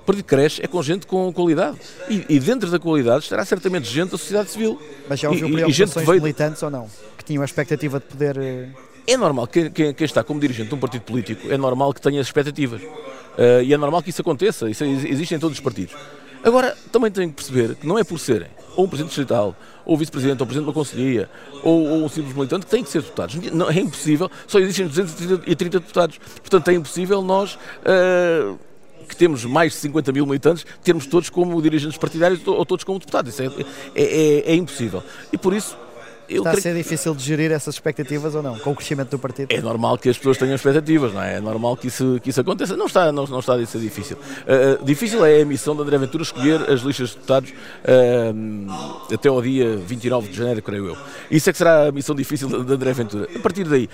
partido 0.07 0.25
cresce 0.25 0.63
é 0.63 0.67
com 0.67 0.83
gente 0.83 1.07
com 1.07 1.33
qualidade. 1.33 1.77
E, 2.09 2.25
e, 2.29 2.41
dentro 2.41 2.71
da 2.71 2.79
qualidade 2.79 3.25
estará 3.25 3.45
certamente 3.45 3.89
gente 3.89 4.11
da 4.11 4.19
sociedade 4.19 4.51
civil. 4.51 4.81
Mas 5.09 5.21
já 5.21 5.29
ouviu 5.29 5.49
preocupações 5.49 5.75
e 5.75 5.79
gente 5.79 6.07
veio... 6.07 6.23
militantes 6.23 6.63
ou 6.63 6.71
não? 6.71 6.89
Que 7.19 7.25
tinham 7.25 7.43
a 7.43 7.45
expectativa 7.45 7.99
de 7.99 8.07
poder... 8.07 8.39
Eh, 8.39 8.69
é 9.07 9.17
normal, 9.17 9.47
quem, 9.47 9.71
quem, 9.71 9.95
quem, 9.95 10.05
está 10.05 10.25
como 10.25 10.41
dirigente 10.41 10.69
de 10.69 10.75
um 10.75 10.79
partido 10.79 11.03
político, 11.03 11.53
é 11.53 11.57
normal 11.57 11.93
que 11.93 12.01
tenha 12.01 12.21
expectativas. 12.21 12.83
Uh, 12.83 13.63
e 13.63 13.73
é 13.73 13.77
normal 13.77 14.03
que 14.03 14.11
isso 14.11 14.21
aconteça, 14.21 14.69
isso 14.69 14.83
existe 14.83 15.35
em 15.35 15.39
todos 15.39 15.59
os 15.59 15.63
partidos. 15.63 15.95
Agora, 16.43 16.77
também 16.91 17.11
tenho 17.11 17.29
que 17.29 17.37
perceber 17.37 17.77
que 17.77 17.87
não 17.87 17.99
é 17.99 18.03
por 18.03 18.19
serem 18.19 18.49
ou 18.77 18.85
um 18.85 18.89
presidente 18.89 19.09
distrital, 19.09 19.57
ou 19.85 19.97
vice-presidente, 19.97 20.41
ou 20.41 20.47
presidente 20.47 20.65
de 20.65 20.69
uma 20.69 20.75
conselhia, 20.75 21.31
ou, 21.63 21.87
ou, 21.89 22.05
um 22.05 22.09
simples 22.09 22.35
militante, 22.35 22.67
que 22.67 22.71
têm 22.71 22.85
que 22.85 22.91
ser 22.91 23.01
deputados. 23.01 23.35
Não, 23.53 23.71
é 23.71 23.81
impossível, 23.81 24.31
só 24.47 24.59
existem 24.59 24.87
230 24.87 25.81
deputados. 25.81 26.19
Portanto, 26.19 26.69
é 26.69 26.75
impossível 26.75 27.23
nós 27.23 27.55
uh, 27.55 28.59
que 29.07 29.17
temos 29.17 29.45
mais 29.45 29.73
de 29.73 29.79
50 29.79 30.13
mil 30.13 30.27
militantes, 30.27 30.67
termos 30.83 31.07
todos 31.07 31.31
como 31.31 31.61
dirigentes 31.63 31.99
partidários 31.99 32.47
ou 32.47 32.65
todos 32.67 32.85
como 32.85 32.99
deputados. 32.99 33.33
Isso 33.33 33.43
é, 33.43 33.47
é, 33.95 34.03
é, 34.03 34.53
é 34.53 34.55
impossível. 34.55 35.03
E 35.33 35.39
por 35.39 35.55
isso 35.55 35.77
Está 36.29 36.51
a 36.51 36.61
ser 36.61 36.75
difícil 36.75 37.15
de 37.15 37.23
gerir 37.23 37.53
essas 37.53 37.75
expectativas 37.75 38.35
ou 38.35 38.43
não, 38.43 38.59
com 38.59 38.73
o 38.73 38.75
crescimento 38.75 39.11
do 39.11 39.19
partido? 39.19 39.53
É 39.53 39.61
normal 39.61 39.97
que 39.97 40.09
as 40.09 40.17
pessoas 40.19 40.37
tenham 40.37 40.55
expectativas, 40.55 41.13
não 41.13 41.23
é? 41.23 41.37
É 41.37 41.41
normal 41.41 41.77
que 41.77 41.87
isso, 41.87 42.19
que 42.23 42.31
isso 42.31 42.41
aconteça. 42.41 42.77
Não 42.77 42.87
está, 42.87 43.13
não, 43.13 43.27
não 43.27 43.39
está 43.39 43.55
a 43.55 43.67
ser 43.67 43.79
difícil. 43.79 44.17
Uh, 44.17 44.85
difícil 44.85 45.25
é 45.25 45.43
a 45.43 45.45
missão 45.45 45.77
de 45.77 45.83
André 45.83 45.99
Ventura 45.99 46.23
escolher 46.23 46.69
as 46.69 46.81
listas 46.81 47.11
de 47.11 47.15
deputados 47.15 47.51
uh, 47.51 49.15
até 49.15 49.29
ao 49.29 49.41
dia 49.41 49.77
29 49.77 50.29
de 50.29 50.37
janeiro, 50.37 50.63
creio 50.63 50.89
eu. 50.89 50.97
Isso 51.31 51.49
é 51.49 51.53
que 51.53 51.59
será 51.59 51.89
a 51.89 51.93
missão 51.93 52.15
difícil 52.15 52.49
de 52.49 52.73
André 52.73 52.93
Ventura. 52.93 53.29
A 53.35 53.39
partir 53.39 53.65
daí, 53.65 53.89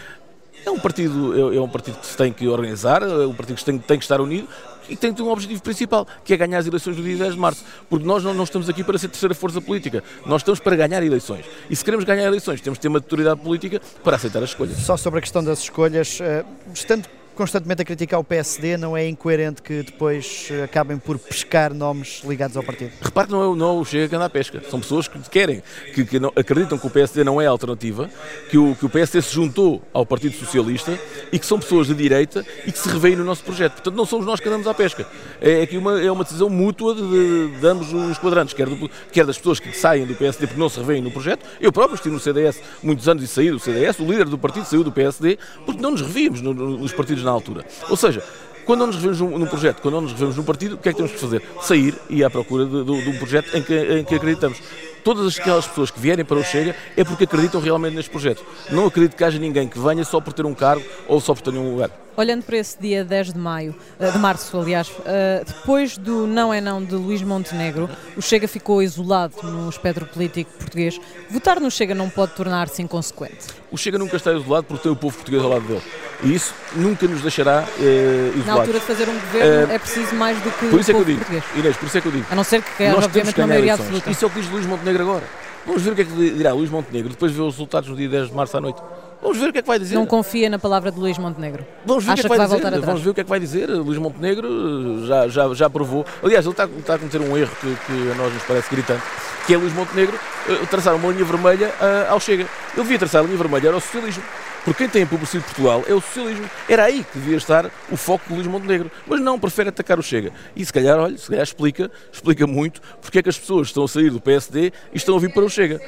é 0.64 0.70
um 0.70 0.78
partido, 0.78 1.52
é, 1.52 1.56
é 1.56 1.60
um 1.60 1.68
partido 1.68 1.98
que 1.98 2.06
se 2.06 2.16
tem 2.16 2.32
que 2.32 2.48
organizar, 2.48 3.02
é 3.02 3.26
um 3.26 3.34
partido 3.34 3.56
que 3.56 3.64
tem, 3.64 3.78
tem 3.78 3.98
que 3.98 4.04
estar 4.04 4.20
unido, 4.20 4.48
e 4.88 4.96
tem 4.96 5.14
um 5.20 5.28
objetivo 5.28 5.62
principal, 5.62 6.06
que 6.24 6.34
é 6.34 6.36
ganhar 6.36 6.58
as 6.58 6.66
eleições 6.66 6.96
do 6.96 7.02
dia 7.02 7.16
10 7.16 7.34
de 7.34 7.40
março. 7.40 7.64
Porque 7.88 8.06
nós 8.06 8.22
não, 8.22 8.34
não, 8.34 8.44
estamos 8.44 8.68
aqui 8.68 8.82
para 8.82 8.98
ser 8.98 9.08
terceira 9.08 9.34
força 9.34 9.60
política, 9.60 10.02
nós 10.26 10.40
estamos 10.40 10.60
para 10.60 10.76
ganhar 10.76 11.02
eleições. 11.02 11.44
E 11.70 11.76
se 11.76 11.84
queremos 11.84 12.04
ganhar 12.04 12.24
eleições, 12.24 12.60
temos 12.60 12.78
de 12.78 12.82
ter 12.82 12.88
uma 12.88 12.98
autoridade 12.98 13.40
política 13.40 13.80
para 14.02 14.16
aceitar 14.16 14.42
as 14.42 14.50
escolhas. 14.50 14.76
Só 14.78 14.96
sobre 14.96 15.18
a 15.18 15.22
questão 15.22 15.42
das 15.42 15.60
escolhas, 15.60 16.20
uh, 16.20 16.44
estando 16.72 17.06
constantemente 17.34 17.82
a 17.82 17.84
criticar 17.84 18.20
o 18.20 18.24
PSD, 18.24 18.76
não 18.76 18.96
é 18.96 19.08
incoerente 19.08 19.62
que 19.62 19.82
depois 19.82 20.48
eh, 20.50 20.64
acabem 20.64 20.98
por 20.98 21.18
pescar 21.18 21.72
nomes 21.72 22.22
ligados 22.24 22.56
ao 22.56 22.62
partido? 22.62 22.92
Repare 23.00 23.26
que 23.26 23.32
não, 23.32 23.52
é, 23.52 23.56
não 23.56 23.84
chega 23.84 24.08
que 24.08 24.14
anda 24.14 24.26
à 24.26 24.30
pesca. 24.30 24.62
São 24.70 24.80
pessoas 24.80 25.08
que 25.08 25.18
querem, 25.30 25.62
que, 25.94 26.04
que 26.04 26.20
não, 26.20 26.32
acreditam 26.36 26.78
que 26.78 26.86
o 26.86 26.90
PSD 26.90 27.24
não 27.24 27.40
é 27.40 27.46
alternativa, 27.46 28.10
que 28.50 28.58
o, 28.58 28.74
que 28.74 28.84
o 28.84 28.88
PSD 28.88 29.22
se 29.22 29.34
juntou 29.34 29.82
ao 29.92 30.04
Partido 30.04 30.36
Socialista 30.36 30.98
e 31.32 31.38
que 31.38 31.46
são 31.46 31.58
pessoas 31.58 31.86
de 31.86 31.94
direita 31.94 32.44
e 32.66 32.72
que 32.72 32.78
se 32.78 32.88
revêem 32.88 33.16
no 33.16 33.24
nosso 33.24 33.42
projeto. 33.42 33.72
Portanto, 33.72 33.94
não 33.94 34.04
somos 34.04 34.26
nós 34.26 34.38
que 34.38 34.48
andamos 34.48 34.66
à 34.66 34.74
pesca. 34.74 35.06
É 35.40 35.62
aqui 35.62 35.76
uma, 35.76 36.00
é 36.00 36.10
uma 36.10 36.24
decisão 36.24 36.50
mútua 36.50 36.94
de, 36.94 37.48
de 37.58 37.66
ambos 37.66 37.92
os 37.92 38.18
quadrantes, 38.18 38.54
quer, 38.54 38.68
do, 38.68 38.90
quer 39.10 39.24
das 39.24 39.38
pessoas 39.38 39.58
que 39.58 39.72
saem 39.76 40.06
do 40.06 40.14
PSD 40.14 40.46
porque 40.46 40.60
não 40.60 40.68
se 40.68 40.78
revêem 40.78 41.00
no 41.00 41.10
projeto. 41.10 41.44
Eu 41.60 41.72
próprio 41.72 41.94
estive 41.94 42.14
no 42.14 42.20
CDS 42.20 42.60
muitos 42.82 43.08
anos 43.08 43.22
e 43.22 43.26
saí 43.26 43.50
do 43.50 43.58
CDS, 43.58 43.98
o 44.00 44.04
líder 44.04 44.26
do 44.26 44.38
partido 44.38 44.64
saiu 44.66 44.84
do 44.84 44.92
PSD 44.92 45.38
porque 45.64 45.80
não 45.80 45.92
nos 45.92 46.02
revíamos 46.02 46.40
nos 46.40 46.92
partidos 46.92 47.21
na 47.22 47.30
altura. 47.30 47.64
Ou 47.88 47.96
seja, 47.96 48.22
quando 48.64 48.80
não 48.80 48.86
nos 48.88 48.96
revemos 48.96 49.20
num, 49.20 49.38
num, 49.38 49.46
projeto, 49.46 49.80
quando 49.80 49.94
não 49.94 50.00
nos 50.02 50.12
revemos 50.12 50.36
num 50.36 50.44
partido, 50.44 50.76
o 50.76 50.78
que 50.78 50.88
é 50.88 50.92
que 50.92 50.96
temos 50.96 51.12
que 51.12 51.18
fazer? 51.18 51.42
Sair 51.62 51.94
e 52.08 52.18
ir 52.18 52.24
à 52.24 52.30
procura 52.30 52.64
de, 52.64 52.84
de, 52.84 53.04
de 53.04 53.10
um 53.10 53.18
projeto 53.18 53.56
em 53.56 53.62
que, 53.62 53.74
em 53.74 54.04
que 54.04 54.14
acreditamos 54.14 54.60
todas 55.02 55.38
aquelas 55.38 55.66
pessoas 55.66 55.90
que 55.90 56.00
vierem 56.00 56.24
para 56.24 56.38
o 56.38 56.44
Chega 56.44 56.74
é 56.96 57.04
porque 57.04 57.24
acreditam 57.24 57.60
realmente 57.60 57.94
neste 57.94 58.10
projeto. 58.10 58.44
Não 58.70 58.86
acredito 58.86 59.16
que 59.16 59.24
haja 59.24 59.38
ninguém 59.38 59.68
que 59.68 59.78
venha 59.78 60.04
só 60.04 60.20
por 60.20 60.32
ter 60.32 60.46
um 60.46 60.54
cargo 60.54 60.84
ou 61.08 61.20
só 61.20 61.34
por 61.34 61.42
ter 61.42 61.50
um 61.50 61.72
lugar. 61.72 61.90
Olhando 62.16 62.42
para 62.44 62.58
esse 62.58 62.78
dia 62.78 63.04
10 63.04 63.32
de 63.32 63.38
maio, 63.38 63.74
eh, 63.98 64.10
de 64.10 64.18
março, 64.18 64.56
aliás, 64.58 64.92
eh, 65.06 65.42
depois 65.46 65.96
do 65.96 66.26
não 66.26 66.52
é 66.52 66.60
não 66.60 66.84
de 66.84 66.94
Luís 66.94 67.22
Montenegro, 67.22 67.88
o 68.16 68.20
Chega 68.20 68.46
ficou 68.46 68.82
isolado 68.82 69.34
no 69.42 69.68
espectro 69.68 70.04
político 70.06 70.50
português. 70.58 71.00
Votar 71.30 71.58
no 71.58 71.70
Chega 71.70 71.94
não 71.94 72.10
pode 72.10 72.32
tornar-se 72.32 72.82
inconsequente. 72.82 73.61
O 73.72 73.78
Chega 73.78 73.98
nunca 73.98 74.16
está 74.16 74.32
isolado 74.34 74.64
porque 74.64 74.82
tem 74.82 74.92
o 74.92 74.96
povo 74.96 75.16
português 75.16 75.42
ao 75.42 75.48
lado 75.48 75.66
dele. 75.66 75.82
E 76.22 76.34
isso 76.34 76.54
nunca 76.76 77.06
nos 77.08 77.22
deixará 77.22 77.64
eh, 77.80 78.28
isolados. 78.36 78.46
Na 78.46 78.52
altura 78.52 78.78
de 78.78 78.84
fazer 78.84 79.08
um 79.08 79.14
governo 79.14 79.72
é 79.72 79.78
preciso 79.78 80.14
mais 80.14 80.38
do 80.42 80.50
que 80.50 80.66
por 80.66 80.78
isso 80.78 80.90
é 80.90 80.94
que 80.94 81.00
eu 81.00 81.04
digo, 81.04 81.18
português. 81.18 81.44
Inês, 81.56 81.76
por 81.78 81.86
isso 81.86 81.98
é 81.98 82.00
que 82.02 82.06
eu 82.06 82.12
digo. 82.12 82.26
A 82.30 82.34
não 82.34 82.44
ser 82.44 82.62
que, 82.62 82.88
Nós 82.88 83.04
obviamente, 83.06 83.40
uma 83.40 83.46
maioria 83.46 83.74
absoluta. 83.74 84.10
Isso 84.10 84.24
é 84.24 84.28
o 84.28 84.30
que 84.30 84.40
diz 84.42 84.50
Luís 84.50 84.66
Montenegro 84.66 85.02
agora. 85.02 85.24
Vamos 85.66 85.82
ver 85.82 85.92
o 85.92 85.94
que 85.94 86.02
é 86.02 86.04
que 86.04 86.30
dirá 86.30 86.52
Luís 86.52 86.68
Montenegro, 86.70 87.10
depois 87.10 87.32
de 87.32 87.38
ver 87.38 87.44
os 87.44 87.54
resultados 87.54 87.88
no 87.88 87.96
dia 87.96 88.08
10 88.08 88.28
de 88.28 88.34
março 88.34 88.56
à 88.56 88.60
noite. 88.60 88.82
Vamos 89.22 89.38
ver 89.38 89.50
o 89.50 89.52
que 89.52 89.58
é 89.60 89.62
que 89.62 89.68
vai 89.68 89.78
dizer. 89.78 89.94
Não 89.94 90.04
confia 90.04 90.50
na 90.50 90.58
palavra 90.58 90.90
de 90.90 90.98
Luís 90.98 91.16
Montenegro. 91.16 91.64
Vamos 91.86 92.04
ver 92.04 92.10
Acha 92.10 92.22
o 92.22 92.24
que 92.24 92.26
é 92.26 92.30
que 92.30 92.36
vai, 92.36 92.46
que 92.46 92.62
vai 92.62 92.70
dizer. 92.72 92.84
Vamos 92.84 93.02
ver 93.02 93.10
o 93.10 93.14
que 93.14 93.20
é 93.20 93.24
que 93.24 93.30
vai 93.30 93.40
dizer. 93.40 93.70
Luís 93.70 93.98
Montenegro 93.98 95.06
já, 95.06 95.28
já, 95.28 95.54
já 95.54 95.70
provou. 95.70 96.04
Aliás, 96.20 96.44
ele 96.44 96.52
está, 96.52 96.64
está 96.64 96.94
a 96.94 96.98
cometer 96.98 97.20
um 97.20 97.36
erro 97.36 97.52
que, 97.60 97.76
que, 97.86 98.10
a 98.10 98.14
nós 98.16 98.34
nos 98.34 98.42
parece 98.42 98.68
gritante, 98.68 99.02
que 99.46 99.54
é 99.54 99.56
Luís 99.56 99.72
Montenegro 99.72 100.16
uh, 100.16 100.66
traçar 100.66 100.96
uma 100.96 101.12
linha 101.12 101.24
vermelha 101.24 101.68
uh, 101.68 102.12
ao 102.12 102.18
Chega. 102.18 102.42
Ele 102.74 102.82
devia 102.82 102.98
traçar 102.98 103.22
a 103.22 103.24
linha 103.24 103.36
vermelha 103.36 103.68
era 103.68 103.76
o 103.76 103.80
socialismo. 103.80 104.24
Porque 104.64 104.86
quem 104.86 104.88
tem 104.88 105.04
de 105.04 105.40
Portugal 105.40 105.84
é 105.88 105.94
o 105.94 106.00
socialismo. 106.00 106.48
Era 106.68 106.84
aí 106.84 107.04
que 107.04 107.18
devia 107.18 107.36
estar 107.36 107.70
o 107.90 107.96
foco 107.96 108.24
de 108.28 108.34
Luís 108.34 108.46
Montenegro. 108.46 108.90
Mas 109.06 109.20
não, 109.20 109.38
prefere 109.38 109.68
atacar 109.68 109.98
o 109.98 110.02
Chega. 110.02 110.32
E 110.54 110.64
se 110.64 110.72
calhar, 110.72 110.98
olha, 110.98 111.16
se 111.16 111.28
calhar 111.28 111.42
explica, 111.42 111.90
explica 112.12 112.46
muito 112.46 112.80
porque 113.00 113.20
é 113.20 113.22
que 113.22 113.28
as 113.28 113.38
pessoas 113.38 113.68
estão 113.68 113.84
a 113.84 113.88
sair 113.88 114.10
do 114.10 114.20
PSD 114.20 114.72
e 114.92 114.96
estão 114.96 115.16
a 115.16 115.20
vir 115.20 115.32
para 115.32 115.44
o 115.44 115.48
Chega 115.48 115.80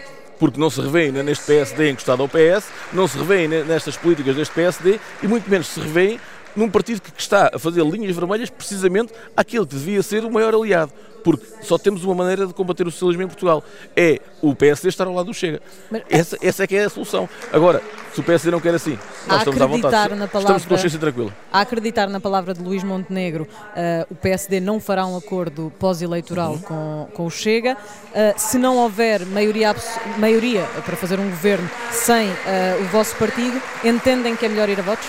porque 0.44 0.60
não 0.60 0.68
se 0.68 0.78
revêem 0.78 1.10
neste 1.10 1.46
PSD 1.46 1.88
encostado 1.88 2.22
ao 2.22 2.28
PS, 2.28 2.68
não 2.92 3.08
se 3.08 3.16
revêem 3.16 3.48
nestas 3.48 3.96
políticas 3.96 4.36
deste 4.36 4.52
PSD 4.52 5.00
e 5.22 5.26
muito 5.26 5.48
menos 5.48 5.68
se 5.68 5.80
revêem 5.80 6.20
num 6.54 6.70
partido 6.70 7.00
que 7.00 7.20
está 7.20 7.50
a 7.52 7.58
fazer 7.58 7.84
linhas 7.84 8.14
vermelhas 8.14 8.50
precisamente 8.50 9.12
àquele 9.36 9.66
que 9.66 9.74
devia 9.74 10.02
ser 10.02 10.24
o 10.24 10.30
maior 10.30 10.54
aliado. 10.54 10.92
Porque 11.24 11.46
só 11.62 11.78
temos 11.78 12.04
uma 12.04 12.14
maneira 12.14 12.46
de 12.46 12.52
combater 12.52 12.86
o 12.86 12.90
socialismo 12.90 13.22
em 13.22 13.26
Portugal. 13.26 13.64
É 13.96 14.20
o 14.42 14.54
PSD 14.54 14.90
estar 14.90 15.06
ao 15.06 15.14
lado 15.14 15.26
do 15.26 15.34
Chega. 15.34 15.62
Mas, 15.90 16.02
essa, 16.10 16.38
essa 16.42 16.64
é 16.64 16.66
que 16.66 16.76
é 16.76 16.84
a 16.84 16.90
solução. 16.90 17.26
Agora, 17.50 17.82
se 18.12 18.20
o 18.20 18.22
PSD 18.22 18.50
não 18.50 18.60
quer 18.60 18.74
assim, 18.74 18.98
nós 19.26 19.38
estamos 19.38 19.60
à 19.60 19.66
vontade. 19.66 20.14
Na 20.14 20.28
palavra, 20.28 20.38
estamos 20.38 20.62
de 20.62 20.68
consciência 20.68 20.98
tranquila. 20.98 21.34
A 21.50 21.62
acreditar 21.62 22.08
na 22.08 22.20
palavra 22.20 22.52
de 22.52 22.62
Luís 22.62 22.84
Montenegro, 22.84 23.44
uh, 23.44 24.06
o 24.10 24.14
PSD 24.14 24.60
não 24.60 24.78
fará 24.78 25.06
um 25.06 25.16
acordo 25.16 25.72
pós-eleitoral 25.78 26.52
uhum. 26.52 26.58
com, 26.58 27.08
com 27.14 27.26
o 27.26 27.30
Chega. 27.30 27.74
Uh, 27.74 28.34
se 28.36 28.58
não 28.58 28.76
houver 28.76 29.24
maioria, 29.24 29.74
maioria 30.18 30.64
para 30.84 30.94
fazer 30.94 31.18
um 31.18 31.30
governo 31.30 31.70
sem 31.90 32.28
uh, 32.28 32.34
o 32.82 32.84
vosso 32.88 33.16
partido, 33.16 33.60
entendem 33.82 34.36
que 34.36 34.44
é 34.44 34.48
melhor 34.50 34.68
ir 34.68 34.78
a 34.78 34.82
votos? 34.82 35.08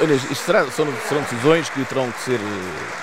Inês, 0.00 0.22
isto 0.30 0.44
será, 0.44 0.64
são, 0.70 0.86
serão 1.08 1.22
decisões 1.22 1.68
que 1.68 1.84
terão 1.84 2.10
que 2.12 2.20
ser 2.20 2.38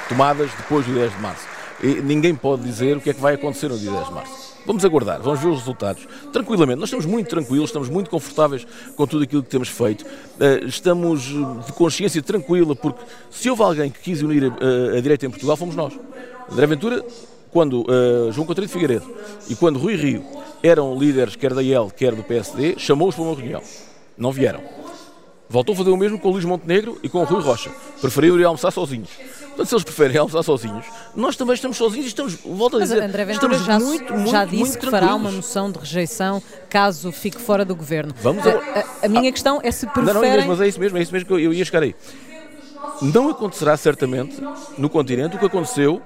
tomadas 0.07 0.49
depois 0.57 0.85
do 0.85 0.93
10 0.93 1.11
de 1.11 1.21
março. 1.21 1.45
E 1.83 2.01
ninguém 2.01 2.33
pode 2.33 2.63
dizer 2.63 2.95
o 2.95 3.01
que 3.01 3.09
é 3.09 3.13
que 3.13 3.19
vai 3.19 3.33
acontecer 3.33 3.67
no 3.67 3.77
dia 3.77 3.91
10 3.91 4.07
de 4.07 4.13
março. 4.13 4.55
Vamos 4.65 4.83
aguardar, 4.85 5.21
vamos 5.21 5.41
ver 5.41 5.49
os 5.49 5.59
resultados. 5.59 6.07
Tranquilamente, 6.31 6.79
nós 6.79 6.87
estamos 6.87 7.05
muito 7.05 7.29
tranquilos, 7.29 7.69
estamos 7.69 7.89
muito 7.89 8.09
confortáveis 8.09 8.65
com 8.95 9.05
tudo 9.05 9.23
aquilo 9.25 9.43
que 9.43 9.49
temos 9.49 9.67
feito. 9.67 10.03
Uh, 10.03 10.65
estamos 10.65 11.21
de 11.65 11.73
consciência 11.73 12.21
tranquila, 12.21 12.75
porque 12.75 13.03
se 13.29 13.49
houve 13.49 13.61
alguém 13.61 13.91
que 13.91 13.99
quis 13.99 14.21
unir 14.21 14.45
a, 14.45 14.97
a 14.97 15.01
direita 15.01 15.25
em 15.25 15.29
Portugal, 15.29 15.57
fomos 15.57 15.75
nós. 15.75 15.93
André 16.49 16.65
Ventura, 16.65 17.05
quando 17.51 17.81
uh, 17.81 18.31
João 18.31 18.47
Coutinho 18.47 18.67
de 18.67 18.73
Figueiredo 18.73 19.05
e 19.49 19.55
quando 19.55 19.77
Rui 19.77 19.95
Rio 19.95 20.23
eram 20.63 20.97
líderes 20.97 21.35
quer 21.35 21.53
da 21.53 21.61
IEL, 21.61 21.91
quer 21.95 22.15
do 22.15 22.23
PSD, 22.23 22.75
chamou-os 22.77 23.15
para 23.15 23.23
uma 23.23 23.35
reunião. 23.35 23.61
Não 24.17 24.31
vieram. 24.31 24.84
Voltou 25.47 25.73
a 25.73 25.77
fazer 25.77 25.89
o 25.91 25.97
mesmo 25.97 26.17
com 26.19 26.29
o 26.29 26.31
Luís 26.31 26.43
Montenegro 26.45 26.97
e 27.03 27.07
com 27.09 27.19
o 27.19 27.23
Rui 27.23 27.41
Rocha. 27.41 27.69
Preferiram 28.01 28.39
ir 28.39 28.43
almoçar 28.45 28.71
sozinhos. 28.71 29.09
Portanto, 29.47 29.67
se 29.69 29.75
eles 29.75 29.83
preferem 29.85 30.17
almoçar 30.17 30.43
sozinhos, 30.43 30.85
nós 31.15 31.35
também 31.35 31.53
estamos 31.55 31.77
sozinhos 31.77 32.05
e 32.05 32.09
estamos, 32.09 32.33
volto 32.43 32.77
a 32.77 32.79
dizer, 32.81 32.95
Mas 32.95 33.05
André 33.09 33.25
Ventura 33.25 33.55
estamos 33.55 33.65
já, 33.65 33.79
muito, 33.79 34.13
muito, 34.13 34.31
já 34.31 34.43
disse 34.43 34.57
muito 34.57 34.79
que 34.79 34.89
fará 34.89 35.15
uma 35.15 35.31
moção 35.31 35.71
de 35.71 35.79
rejeição 35.79 36.41
caso 36.69 37.11
fique 37.11 37.39
fora 37.39 37.63
do 37.63 37.73
governo. 37.75 38.13
Vamos 38.21 38.45
a, 38.45 38.49
a- 38.49 38.85
a 39.05 39.07
minha 39.07 39.31
questão 39.31 39.61
é 39.63 39.71
se 39.71 39.85
Não, 39.85 39.93
não, 39.95 40.03
preferem... 40.03 40.33
Inês, 40.33 40.45
mas 40.47 40.61
é 40.61 40.67
isso 40.67 40.79
mesmo, 40.79 40.97
é 40.97 41.01
isso 41.01 41.13
mesmo 41.13 41.27
que 41.27 41.33
eu, 41.33 41.39
eu 41.39 41.53
ia 41.53 41.63
chegar 41.63 41.83
aí. 41.83 41.95
Não 43.01 43.29
acontecerá 43.29 43.77
certamente 43.77 44.35
no 44.77 44.89
continente 44.89 45.35
o 45.35 45.39
que 45.39 45.45
aconteceu 45.45 46.01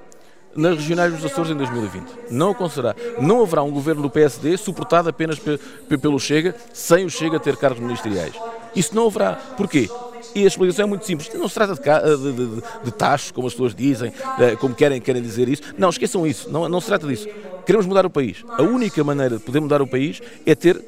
nas 0.56 0.76
regionais 0.78 1.14
dos 1.14 1.24
Açores 1.26 1.52
em 1.52 1.56
2020. 1.56 2.06
Não 2.32 2.52
acontecerá. 2.52 2.96
Não 3.22 3.42
haverá 3.42 3.64
um 3.64 3.72
governo 3.72 4.02
do 4.02 4.10
PSD 4.10 4.58
suportado 4.58 5.10
apenas 5.10 5.38
pe- 5.40 5.60
pe- 5.88 5.98
pelo 5.98 6.20
Chega, 6.20 6.56
sem 6.74 7.06
o 7.06 7.10
Chega 7.10 7.40
ter 7.40 7.56
cargos 7.58 7.80
ministeriais. 7.80 8.34
Isso 8.76 8.96
não 8.96 9.08
haverá. 9.08 9.34
Porquê? 9.58 9.90
E 10.36 10.44
a 10.44 10.48
explicação 10.48 10.84
é 10.86 10.88
muito 10.88 11.06
simples. 11.06 11.32
Não 11.34 11.48
se 11.48 11.56
trata 11.56 11.74
de, 11.76 11.82
de, 11.82 12.34
de, 12.34 12.56
de- 12.56 13.34
como 13.34 13.48
as 13.48 13.54
pessoas 13.54 13.74
dizem, 13.74 14.12
eh, 14.40 14.56
como 14.58 14.76
querem, 14.76 15.00
querem 15.02 15.22
dizer 15.22 15.48
isso. 15.50 15.62
Não, 15.78 15.90
esqueçam 15.90 16.26
isso. 16.28 16.50
Não, 16.52 16.68
não 16.70 16.80
se 16.82 16.88
trata 16.88 17.08
disso. 17.08 17.28
Queremos 17.66 17.86
mudar 17.88 18.06
o 18.06 18.10
país. 18.10 18.44
A 18.58 18.62
única 18.64 19.04
maneira 19.04 19.38
de 19.38 19.44
poder 19.44 19.60
mudar 19.60 19.82
o 19.82 19.88
país 19.88 20.22
é 20.46 20.54
ter 20.56 20.80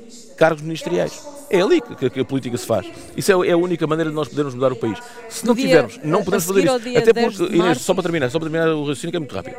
cargos 0.42 0.64
ministeriais. 0.64 1.24
É 1.52 1.62
ali 1.62 1.80
que, 1.82 2.10
que 2.10 2.20
a 2.20 2.26
política 2.26 2.58
se 2.58 2.66
faz. 2.66 2.88
Isso 3.16 3.32
é, 3.44 3.50
é 3.50 3.52
a 3.52 3.58
única 3.58 3.86
maneira 3.86 4.10
de 4.10 4.16
nós 4.16 4.28
podermos 4.28 4.56
mudar 4.56 4.72
o 4.72 4.76
país. 4.76 4.98
Se 5.30 5.46
não 5.46 5.54
dia- 5.54 5.68
tivermos, 5.68 6.00
não 6.04 6.24
podemos 6.24 6.46
fazer 6.46 6.64
isso. 6.66 6.98
Até 6.98 7.14
10 7.14 7.38
porque, 7.38 7.44
Inês, 7.54 7.64
março- 7.64 7.84
só 7.84 7.94
para 7.94 8.04
terminar, 8.04 8.30
só 8.32 8.40
para 8.40 8.50
terminar 8.50 8.74
o 8.74 8.80
raciocínio 8.82 9.12
que 9.12 9.18
é 9.18 9.20
muito 9.20 9.36
rápido. 9.36 9.56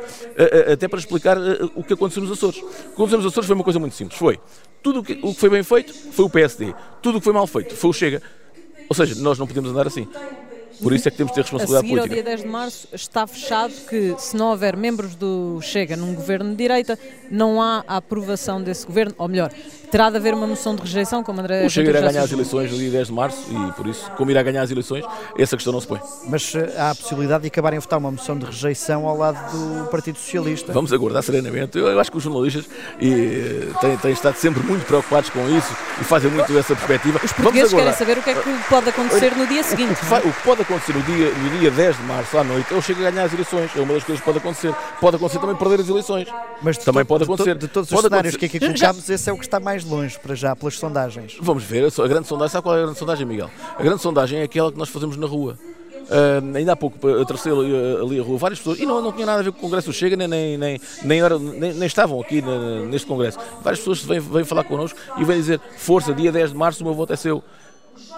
Até 0.73 0.87
para 0.89 0.99
explicar 0.99 1.37
uh, 1.37 1.71
o 1.73 1.83
que 1.83 1.93
aconteceu 1.93 2.21
nos 2.21 2.31
Açores. 2.33 2.57
O 2.57 2.65
que 2.65 2.93
aconteceu 2.95 3.17
nos 3.19 3.27
Açores 3.27 3.47
foi 3.47 3.55
uma 3.55 3.63
coisa 3.63 3.79
muito 3.79 3.95
simples. 3.95 4.17
Foi 4.19 4.37
tudo 4.81 4.99
o 4.99 5.03
que, 5.03 5.13
o 5.23 5.33
que 5.33 5.39
foi 5.39 5.49
bem 5.49 5.63
feito 5.63 5.93
foi 6.11 6.25
o 6.25 6.29
PSD. 6.29 6.73
Tudo 7.01 7.17
o 7.17 7.21
que 7.21 7.23
foi 7.23 7.33
mal 7.33 7.47
feito 7.47 7.75
foi 7.75 7.89
o 7.89 7.93
Chega. 7.93 8.21
Ou 8.89 8.95
seja, 8.95 9.15
nós 9.21 9.39
não 9.39 9.47
podemos 9.47 9.69
andar 9.71 9.87
assim. 9.87 10.05
Por 10.81 10.93
isso 10.93 11.07
é 11.07 11.11
que 11.11 11.17
temos 11.17 11.31
de 11.31 11.35
ter 11.35 11.41
A 11.41 11.43
responsabilidade 11.43 11.85
ao 11.87 11.89
política. 11.97 12.13
dia 12.15 12.23
10 12.23 12.41
de 12.41 12.47
março 12.47 12.87
está 12.93 13.25
fechado 13.27 13.73
que 13.89 14.15
se 14.17 14.35
não 14.35 14.47
houver 14.51 14.75
membros 14.75 15.15
do 15.15 15.59
Chega 15.61 15.95
num 15.95 16.13
governo 16.13 16.49
de 16.51 16.55
direita, 16.55 16.97
não 17.29 17.61
há 17.61 17.83
a 17.87 17.97
aprovação 17.97 18.61
desse 18.61 18.85
governo, 18.85 19.13
ou 19.17 19.27
melhor, 19.27 19.51
terá 19.91 20.09
de 20.09 20.17
haver 20.17 20.33
uma 20.33 20.47
moção 20.47 20.75
de 20.75 20.81
rejeição, 20.81 21.23
como 21.23 21.39
André 21.39 21.65
O 21.65 21.69
Chega 21.69 21.89
irá 21.89 22.01
ganhar 22.01 22.23
as 22.23 22.31
eleições 22.31 22.71
no 22.71 22.77
dia 22.77 22.89
10 22.91 23.07
de 23.07 23.13
março 23.13 23.37
e, 23.49 23.71
por 23.73 23.85
isso, 23.87 24.09
como 24.17 24.31
irá 24.31 24.41
ganhar 24.41 24.63
as 24.63 24.71
eleições, 24.71 25.05
essa 25.37 25.55
questão 25.55 25.71
não 25.71 25.79
se 25.81 25.87
põe. 25.87 25.99
Mas 26.27 26.53
eh, 26.55 26.73
há 26.77 26.91
a 26.91 26.95
possibilidade 26.95 27.43
de 27.43 27.47
acabarem 27.47 27.77
a 27.77 27.79
votar 27.79 27.99
uma 27.99 28.11
moção 28.11 28.37
de 28.37 28.45
rejeição 28.45 29.07
ao 29.07 29.15
lado 29.17 29.37
do 29.51 29.87
Partido 29.89 30.17
Socialista. 30.17 30.73
Vamos 30.73 30.91
aguardar 30.91 31.21
serenamente. 31.23 31.77
Eu, 31.77 31.87
eu 31.87 31.99
acho 31.99 32.09
que 32.11 32.17
os 32.17 32.23
jornalistas 32.23 32.65
e, 32.99 33.11
eh, 33.13 33.67
têm, 33.79 33.97
têm 33.97 34.11
estado 34.11 34.35
sempre 34.35 34.63
muito 34.63 34.85
preocupados 34.85 35.29
com 35.29 35.47
isso 35.55 35.71
e 36.01 36.03
fazem 36.03 36.31
muito 36.31 36.57
essa 36.57 36.75
perspectiva. 36.75 37.19
Os 37.23 37.31
portugueses 37.33 37.73
querem 37.73 37.93
saber 37.93 38.17
o 38.17 38.21
que 38.23 38.29
é 38.31 38.33
que 38.33 38.49
pode 38.69 38.89
acontecer 38.89 39.35
no 39.37 39.45
dia 39.47 39.61
O 39.61 39.63
seguinte. 39.63 39.99
que, 39.99 40.05
vai- 40.05 40.21
o 40.21 40.33
que 40.33 40.41
pode 40.43 40.61
acontecer 40.63 40.93
no 40.93 41.01
dia, 41.03 41.29
no 41.31 41.59
dia 41.59 41.71
10 41.71 41.97
de 41.97 42.03
março 42.03 42.37
à 42.37 42.43
noite 42.43 42.73
é 42.73 42.77
o 42.77 42.81
Chega 42.81 43.07
a 43.07 43.11
ganhar 43.11 43.25
as 43.25 43.33
eleições. 43.33 43.71
É 43.75 43.79
uma 43.81 43.93
das 43.93 44.03
coisas 44.03 44.19
que 44.19 44.25
pode 44.25 44.37
acontecer. 44.39 44.73
Pode 44.99 45.15
acontecer 45.15 45.39
também 45.39 45.55
perder 45.55 45.81
as 45.81 45.89
eleições. 45.89 46.27
Mas 46.61 46.77
de 46.77 46.85
também 46.85 47.03
to- 47.03 47.07
pode 47.07 47.21
de 47.23 47.27
to- 47.27 47.33
acontecer. 47.33 47.55
De, 47.57 47.67
todos 47.67 47.89
os 47.89 47.95
Pode 47.95 48.07
cenários 48.07 48.33
acontecer. 48.35 48.49
que 48.49 48.57
aqui 48.65 48.73
colocámos, 48.73 49.09
esse 49.09 49.29
é 49.29 49.33
o 49.33 49.37
que 49.37 49.45
está 49.45 49.59
mais 49.59 49.85
longe 49.85 50.17
para 50.19 50.35
já, 50.35 50.55
pelas 50.55 50.77
sondagens. 50.77 51.37
Vamos 51.39 51.63
ver, 51.63 51.85
a 51.85 52.07
grande 52.07 52.27
sondagem, 52.27 52.51
sabe 52.51 52.63
qual 52.63 52.75
é 52.75 52.79
a 52.79 52.83
grande 52.83 52.99
sondagem, 52.99 53.25
Miguel? 53.25 53.49
A 53.77 53.83
grande 53.83 54.01
sondagem 54.01 54.39
é 54.39 54.43
aquela 54.43 54.71
que 54.71 54.77
nós 54.77 54.89
fazemos 54.89 55.15
na 55.17 55.27
rua. 55.27 55.57
Ah, 56.09 56.57
ainda 56.57 56.73
há 56.73 56.75
pouco 56.75 57.07
eu 57.07 57.21
atravessei 57.21 57.49
ali, 57.51 57.73
ali 58.01 58.19
a 58.19 58.23
rua 58.23 58.37
várias 58.37 58.59
pessoas 58.59 58.77
e 58.77 58.85
não, 58.85 59.01
não 59.01 59.13
tinha 59.13 59.25
nada 59.25 59.39
a 59.39 59.43
ver 59.43 59.51
com 59.53 59.59
o 59.59 59.61
Congresso 59.61 59.93
Chega, 59.93 60.17
nem, 60.17 60.27
nem, 60.27 60.57
nem, 60.57 60.81
nem, 61.01 61.21
era- 61.21 61.39
nem- 61.39 61.73
nem 61.73 61.85
estavam 61.85 62.19
aqui 62.19 62.41
na- 62.41 62.81
neste 62.85 63.07
Congresso. 63.07 63.37
Várias 63.63 63.79
pessoas 63.79 64.03
vêm, 64.03 64.19
vêm 64.19 64.43
falar 64.43 64.65
connosco 64.65 64.99
e 65.17 65.23
vêm 65.23 65.37
dizer: 65.37 65.61
Força, 65.77 66.13
dia 66.13 66.29
10 66.29 66.51
de 66.51 66.57
março 66.57 66.83
o 66.83 66.85
meu 66.85 66.93
voto 66.93 67.13
é 67.13 67.15
seu. 67.15 67.41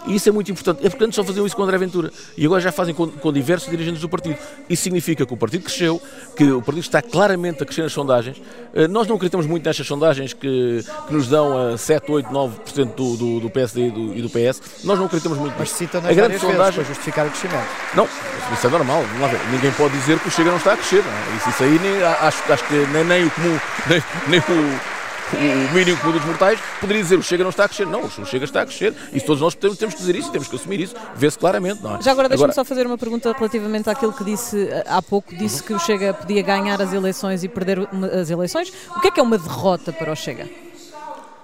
E 0.08 0.16
isso 0.16 0.30
é 0.30 0.32
muito 0.32 0.52
importante. 0.52 0.86
É 0.86 0.90
porque 0.90 1.04
antes 1.04 1.16
só 1.16 1.24
faziam 1.24 1.46
isso 1.46 1.56
com 1.56 1.64
André 1.64 1.78
Ventura. 1.78 2.12
E 2.38 2.46
agora 2.46 2.62
já 2.62 2.72
fazem 2.72 2.94
com, 2.94 3.08
com 3.08 3.34
diversos 3.34 3.70
dirigentes 3.70 4.02
do 4.02 4.10
partido. 4.10 4.38
Isso 4.70 4.84
significa 4.84 5.26
que 5.26 5.34
o 5.34 5.38
partido 5.38 5.64
cresceu, 5.64 6.02
que 6.36 6.44
o 6.52 6.62
partido 6.62 6.84
está 6.84 7.02
claramente 7.02 7.64
a 7.64 7.66
crescer 7.66 7.82
nas 7.84 7.92
sondagens. 7.94 8.40
Eh, 8.74 8.88
Nós 8.88 9.08
não 9.08 9.16
acreditamos 9.16 9.48
muito 9.48 9.66
nestas 9.66 9.88
sondagens 9.88 10.34
que, 10.34 10.84
que 11.08 11.14
nos 11.14 11.28
dão 11.28 11.74
a 11.74 11.78
7, 11.78 12.12
8, 12.12 12.30
9% 12.30 12.94
do, 12.96 13.18
do, 13.18 13.40
do 13.42 13.50
PSD 13.50 13.88
e 13.88 13.92
do, 13.92 14.16
e 14.18 14.22
do 14.22 14.30
PS. 14.30 14.62
Nós 14.84 14.98
não 15.00 15.06
acreditamos 15.06 15.38
muito 15.40 15.54
Mas 15.54 15.70
nisso. 15.70 15.78
citam-nas 15.78 16.12
A 16.12 16.14
grande 16.14 16.38
sondagem. 16.40 16.74
para 16.84 16.84
justificar 16.94 17.26
o 17.26 17.30
crescimento. 17.32 17.68
Não, 17.96 18.06
isso 18.54 18.68
é 18.68 18.70
normal. 18.70 19.04
Ninguém 19.52 19.72
pode 19.72 19.98
dizer 19.98 20.20
que 20.20 20.28
o 20.28 20.32
Chega 20.32 20.52
não 20.52 20.58
está 20.58 20.74
a 20.74 20.78
crescer. 20.78 21.04
não 21.04 21.12
é? 21.12 21.38
Isso, 21.38 21.50
isso 21.50 21.64
aí 21.64 21.80
nem, 21.80 22.04
acho, 22.04 22.52
acho 22.54 22.64
que 22.68 22.74
nem, 22.74 23.04
nem 23.04 23.26
o 23.26 23.32
comum, 23.32 23.60
nem, 23.90 24.04
nem 24.28 24.40
o, 24.40 24.95
o 25.34 25.74
mínimo 25.74 25.98
comum 25.98 26.14
dos 26.14 26.26
mortais 26.26 26.60
poderia 26.80 27.02
dizer 27.02 27.18
o 27.18 27.24
Chega 27.24 27.44
não 27.44 27.50
está 27.50 27.66
a 27.66 27.68
crescer. 27.68 27.88
Não, 27.88 28.04
o 28.04 28.26
Chega 28.26 28.46
está 28.46 28.62
a 28.62 28.66
crescer. 28.66 28.94
E 29.12 29.20
todos 29.20 29.42
nós 29.42 29.56
temos, 29.56 29.78
temos 29.78 29.96
que 29.96 30.02
dizer 30.02 30.16
isso, 30.16 30.32
temos 30.32 30.48
que 30.48 30.56
assumir 30.56 30.80
isso. 30.80 30.96
Vê-se 31.16 31.38
claramente, 31.38 31.82
não 31.82 31.96
é? 31.96 32.02
Já 32.02 32.12
agora 32.12 32.30
deixa-me 32.30 32.54
só 32.54 32.64
fazer 32.64 32.86
uma 32.86 32.98
pergunta 32.98 33.32
relativamente 33.34 33.90
àquilo 33.90 34.14
que 34.14 34.24
disse 34.24 34.68
eh, 34.70 34.84
há 34.88 35.02
pouco. 35.02 35.36
Disse 35.36 35.64
que 35.64 35.74
o 35.74 35.80
Chega 35.80 36.14
podia 36.14 36.42
ganhar 36.42 36.82
as 36.82 36.94
eleições 36.94 37.44
e 37.44 37.48
perder 37.48 37.88
as 38.20 38.30
eleições. 38.30 38.72
O 38.96 39.00
que 39.00 39.08
é 39.08 39.12
que 39.12 39.20
é 39.20 39.24
uma 39.24 39.38
derrota 39.38 39.92
para 39.92 40.12
o 40.12 40.16
Chega? 40.16 40.48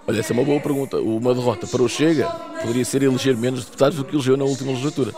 Olha, 0.08 0.20
essa 0.20 0.34
é 0.34 0.36
uma 0.36 0.44
boa 0.44 0.60
pergunta. 0.60 0.98
Uma 0.98 1.34
derrota 1.34 1.66
para 1.68 1.82
o 1.82 1.90
Chega 1.90 2.28
poderia 2.62 2.86
ser 2.86 3.04
eleger 3.04 3.36
menos 3.38 3.66
deputados 3.66 3.98
do 3.98 4.04
que 4.06 4.16
elegeu 4.16 4.36
na 4.38 4.46
última 4.46 4.72
legislatura. 4.72 5.12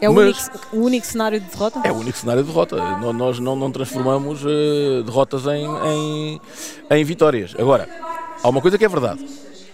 É 0.00 0.10
o, 0.10 0.14
Mas- 0.14 0.48
único, 0.50 0.76
o 0.76 0.80
único 0.84 1.06
cenário 1.06 1.40
de 1.40 1.46
derrota? 1.46 1.80
É 1.84 1.92
o 1.92 1.94
único 1.94 2.18
cenário 2.18 2.42
de 2.42 2.48
derrota. 2.48 2.76
Nós 3.12 3.38
não, 3.38 3.54
não 3.56 3.70
transformamos 3.70 4.40
eh, 4.44 5.02
derrotas 5.04 5.46
em, 5.46 5.64
em, 5.66 6.40
em 6.90 7.04
vitórias. 7.04 7.54
Agora, 7.58 7.88
há 8.44 8.48
uma 8.48 8.60
coisa 8.60 8.76
que 8.76 8.84
é 8.84 8.88
verdade. 8.88 9.24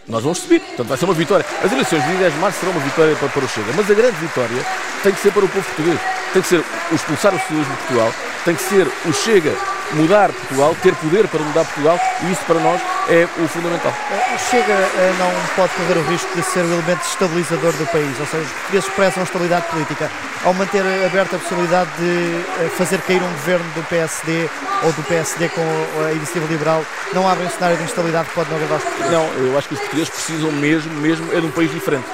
Nós 0.07 0.23
vamos 0.23 0.39
subir, 0.39 0.61
portanto 0.61 0.89
vai 0.89 0.97
ser 0.97 1.05
uma 1.05 1.15
vitória. 1.15 1.45
As 1.63 1.73
eleições 1.73 2.03
de 2.03 2.09
dia 2.09 2.19
10 2.19 2.35
de 2.35 2.39
março 2.41 2.61
serão 2.61 2.73
uma 2.73 2.81
vitória 2.81 3.17
para, 3.17 3.29
para 3.29 3.45
o 3.45 3.49
Chega, 3.49 3.73
mas 3.77 3.91
a 3.91 3.95
grande 3.95 4.17
vitória 4.17 4.67
tem 5.03 5.13
que 5.13 5.21
ser 5.21 5.33
para 5.33 5.45
o 5.45 5.49
povo 5.49 5.65
português. 5.67 6.01
Tem 6.33 6.43
que 6.43 6.49
ser 6.49 6.65
o 6.91 6.95
expulsar 6.95 7.35
o 7.35 7.39
socialismo 7.39 7.73
de 7.73 7.79
Portugal, 7.83 8.15
tem 8.45 8.55
que 8.55 8.63
ser 8.63 8.87
o 9.07 9.13
Chega 9.13 9.57
mudar 9.93 10.33
Portugal, 10.33 10.77
ter 10.83 10.95
poder 10.97 11.29
para 11.29 11.41
mudar 11.41 11.65
Portugal 11.65 11.99
e 12.23 12.33
isso 12.33 12.43
para 12.47 12.61
nós 12.61 12.81
é 13.09 13.27
o 13.39 13.49
fundamental. 13.49 13.93
O 14.35 14.39
Chega 14.51 14.73
eh, 14.73 15.15
não 15.19 15.31
pode 15.57 15.73
correr 15.75 15.99
o 15.99 16.11
risco 16.11 16.29
de 16.35 16.43
ser 16.43 16.61
o 16.61 16.73
elemento 16.73 17.03
estabilizador 17.07 17.73
do 17.73 17.87
país, 17.91 18.21
ou 18.21 18.27
seja, 18.27 18.47
os 18.73 18.85
portugueses 18.85 19.19
a 19.19 19.23
estabilidade 19.23 19.67
política. 19.67 20.11
Ao 20.45 20.55
manter 20.55 20.83
aberta 21.05 21.37
a 21.37 21.39
possibilidade 21.39 21.91
de 21.99 22.45
eh, 22.65 22.71
fazer 22.77 23.01
cair 23.03 23.23
um 23.23 23.33
governo 23.33 23.69
do 23.75 23.83
PSD 23.89 24.49
ou 24.83 24.93
do 24.93 25.03
PSD 25.03 25.49
com 25.49 26.05
a 26.05 26.13
Iniciativa 26.13 26.47
Liberal, 26.47 26.85
não 27.13 27.29
abre 27.29 27.45
um 27.45 27.51
cenário 27.51 27.77
de 27.77 27.85
instabilidade 27.85 28.29
que 28.29 28.35
pode 28.35 28.51
não 28.51 28.57
agradar 28.57 28.77
aos 28.77 28.85
portugueses. 28.85 29.13
Não, 29.13 29.47
eu 29.47 29.59
acho 29.59 29.69
que 29.69 29.75
os 29.75 29.81
portugueses 29.81 30.11
precisam 30.11 30.53
mesmo, 30.53 30.93
mesmo 31.01 31.33
é 31.33 31.41
de 31.41 31.47
um 31.47 31.51
país 31.51 31.71
diferente. 31.71 32.07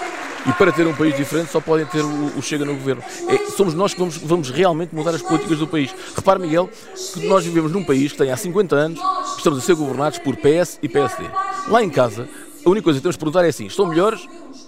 E 0.49 0.53
para 0.53 0.71
ter 0.71 0.87
um 0.87 0.95
país 0.95 1.17
diferente 1.17 1.51
só 1.51 1.61
podem 1.61 1.85
ter 1.87 2.03
o, 2.03 2.39
o 2.39 2.43
Chega 2.43 2.65
no 2.65 2.75
governo. 2.75 3.03
É, 3.29 3.51
somos 3.51 3.75
nós 3.75 3.93
que 3.93 3.99
vamos, 3.99 4.17
vamos 4.19 4.51
realmente 4.51 4.95
mudar 4.95 5.15
as 5.15 5.23
políticas 5.23 5.59
do 5.59 5.67
país. 5.67 5.95
Repare, 6.15 6.41
Miguel, 6.41 6.71
que 7.13 7.27
nós 7.27 7.45
vivemos 7.45 7.73
num 7.73 7.85
país 7.85 8.13
que 8.13 8.19
tem 8.19 8.31
há 8.31 8.37
50 8.37 8.77
anos, 8.77 9.01
estamos 9.37 9.59
a 9.59 9.63
ser 9.63 9.75
governados 9.75 10.19
por 10.19 10.37
PS 10.37 10.79
e 10.83 10.89
PSD. 10.89 11.25
Lá 11.69 11.83
em 11.83 11.91
casa, 11.91 12.29
a 12.65 12.71
única 12.71 12.85
coisa 12.85 12.99
que 12.99 13.03
temos 13.03 13.15
de 13.15 13.19
perguntar 13.19 13.45
é 13.45 13.49
assim: 13.49 13.67
estão 13.67 13.87
melhores 13.87 14.27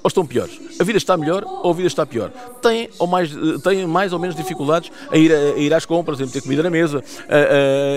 ou 0.09 0.11
estão 0.11 0.27
piores? 0.27 0.59
A 0.81 0.85
vida 0.85 0.97
está 0.99 1.17
melhor 1.17 1.45
ou 1.45 1.71
a 1.71 1.75
vida 1.75 1.87
está 1.87 2.07
pior? 2.07 2.31
Têm, 2.62 2.88
ou 2.99 3.07
mais, 3.07 3.31
têm 3.62 3.87
mais 3.87 4.12
ou 4.12 4.19
menos 4.19 4.35
dificuldades 4.35 4.91
a 5.12 5.17
ir, 5.17 5.33
a, 5.33 5.37
a 5.37 5.59
ir 5.59 5.73
às 5.75 5.85
compras, 5.85 6.21
a 6.21 6.27
ter 6.27 6.41
comida 6.41 6.62
na 6.62 6.71
mesa, 6.71 7.03
a, 7.29 7.35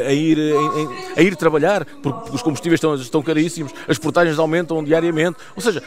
a- 0.06 0.10
a 0.10 0.14
ir, 0.14 0.38
em- 0.38 0.90
a 1.18 1.22
ir 1.22 1.36
trabalhar, 1.36 1.86
porque 2.04 2.32
os 2.36 2.42
combustíveis 2.42 2.78
estão, 2.78 2.94
estão 2.96 3.22
caríssimos, 3.22 3.72
as 3.88 3.98
portagens 3.98 4.38
aumentam 4.38 4.84
diariamente. 4.84 5.38
Ou 5.56 5.62
seja, 5.62 5.82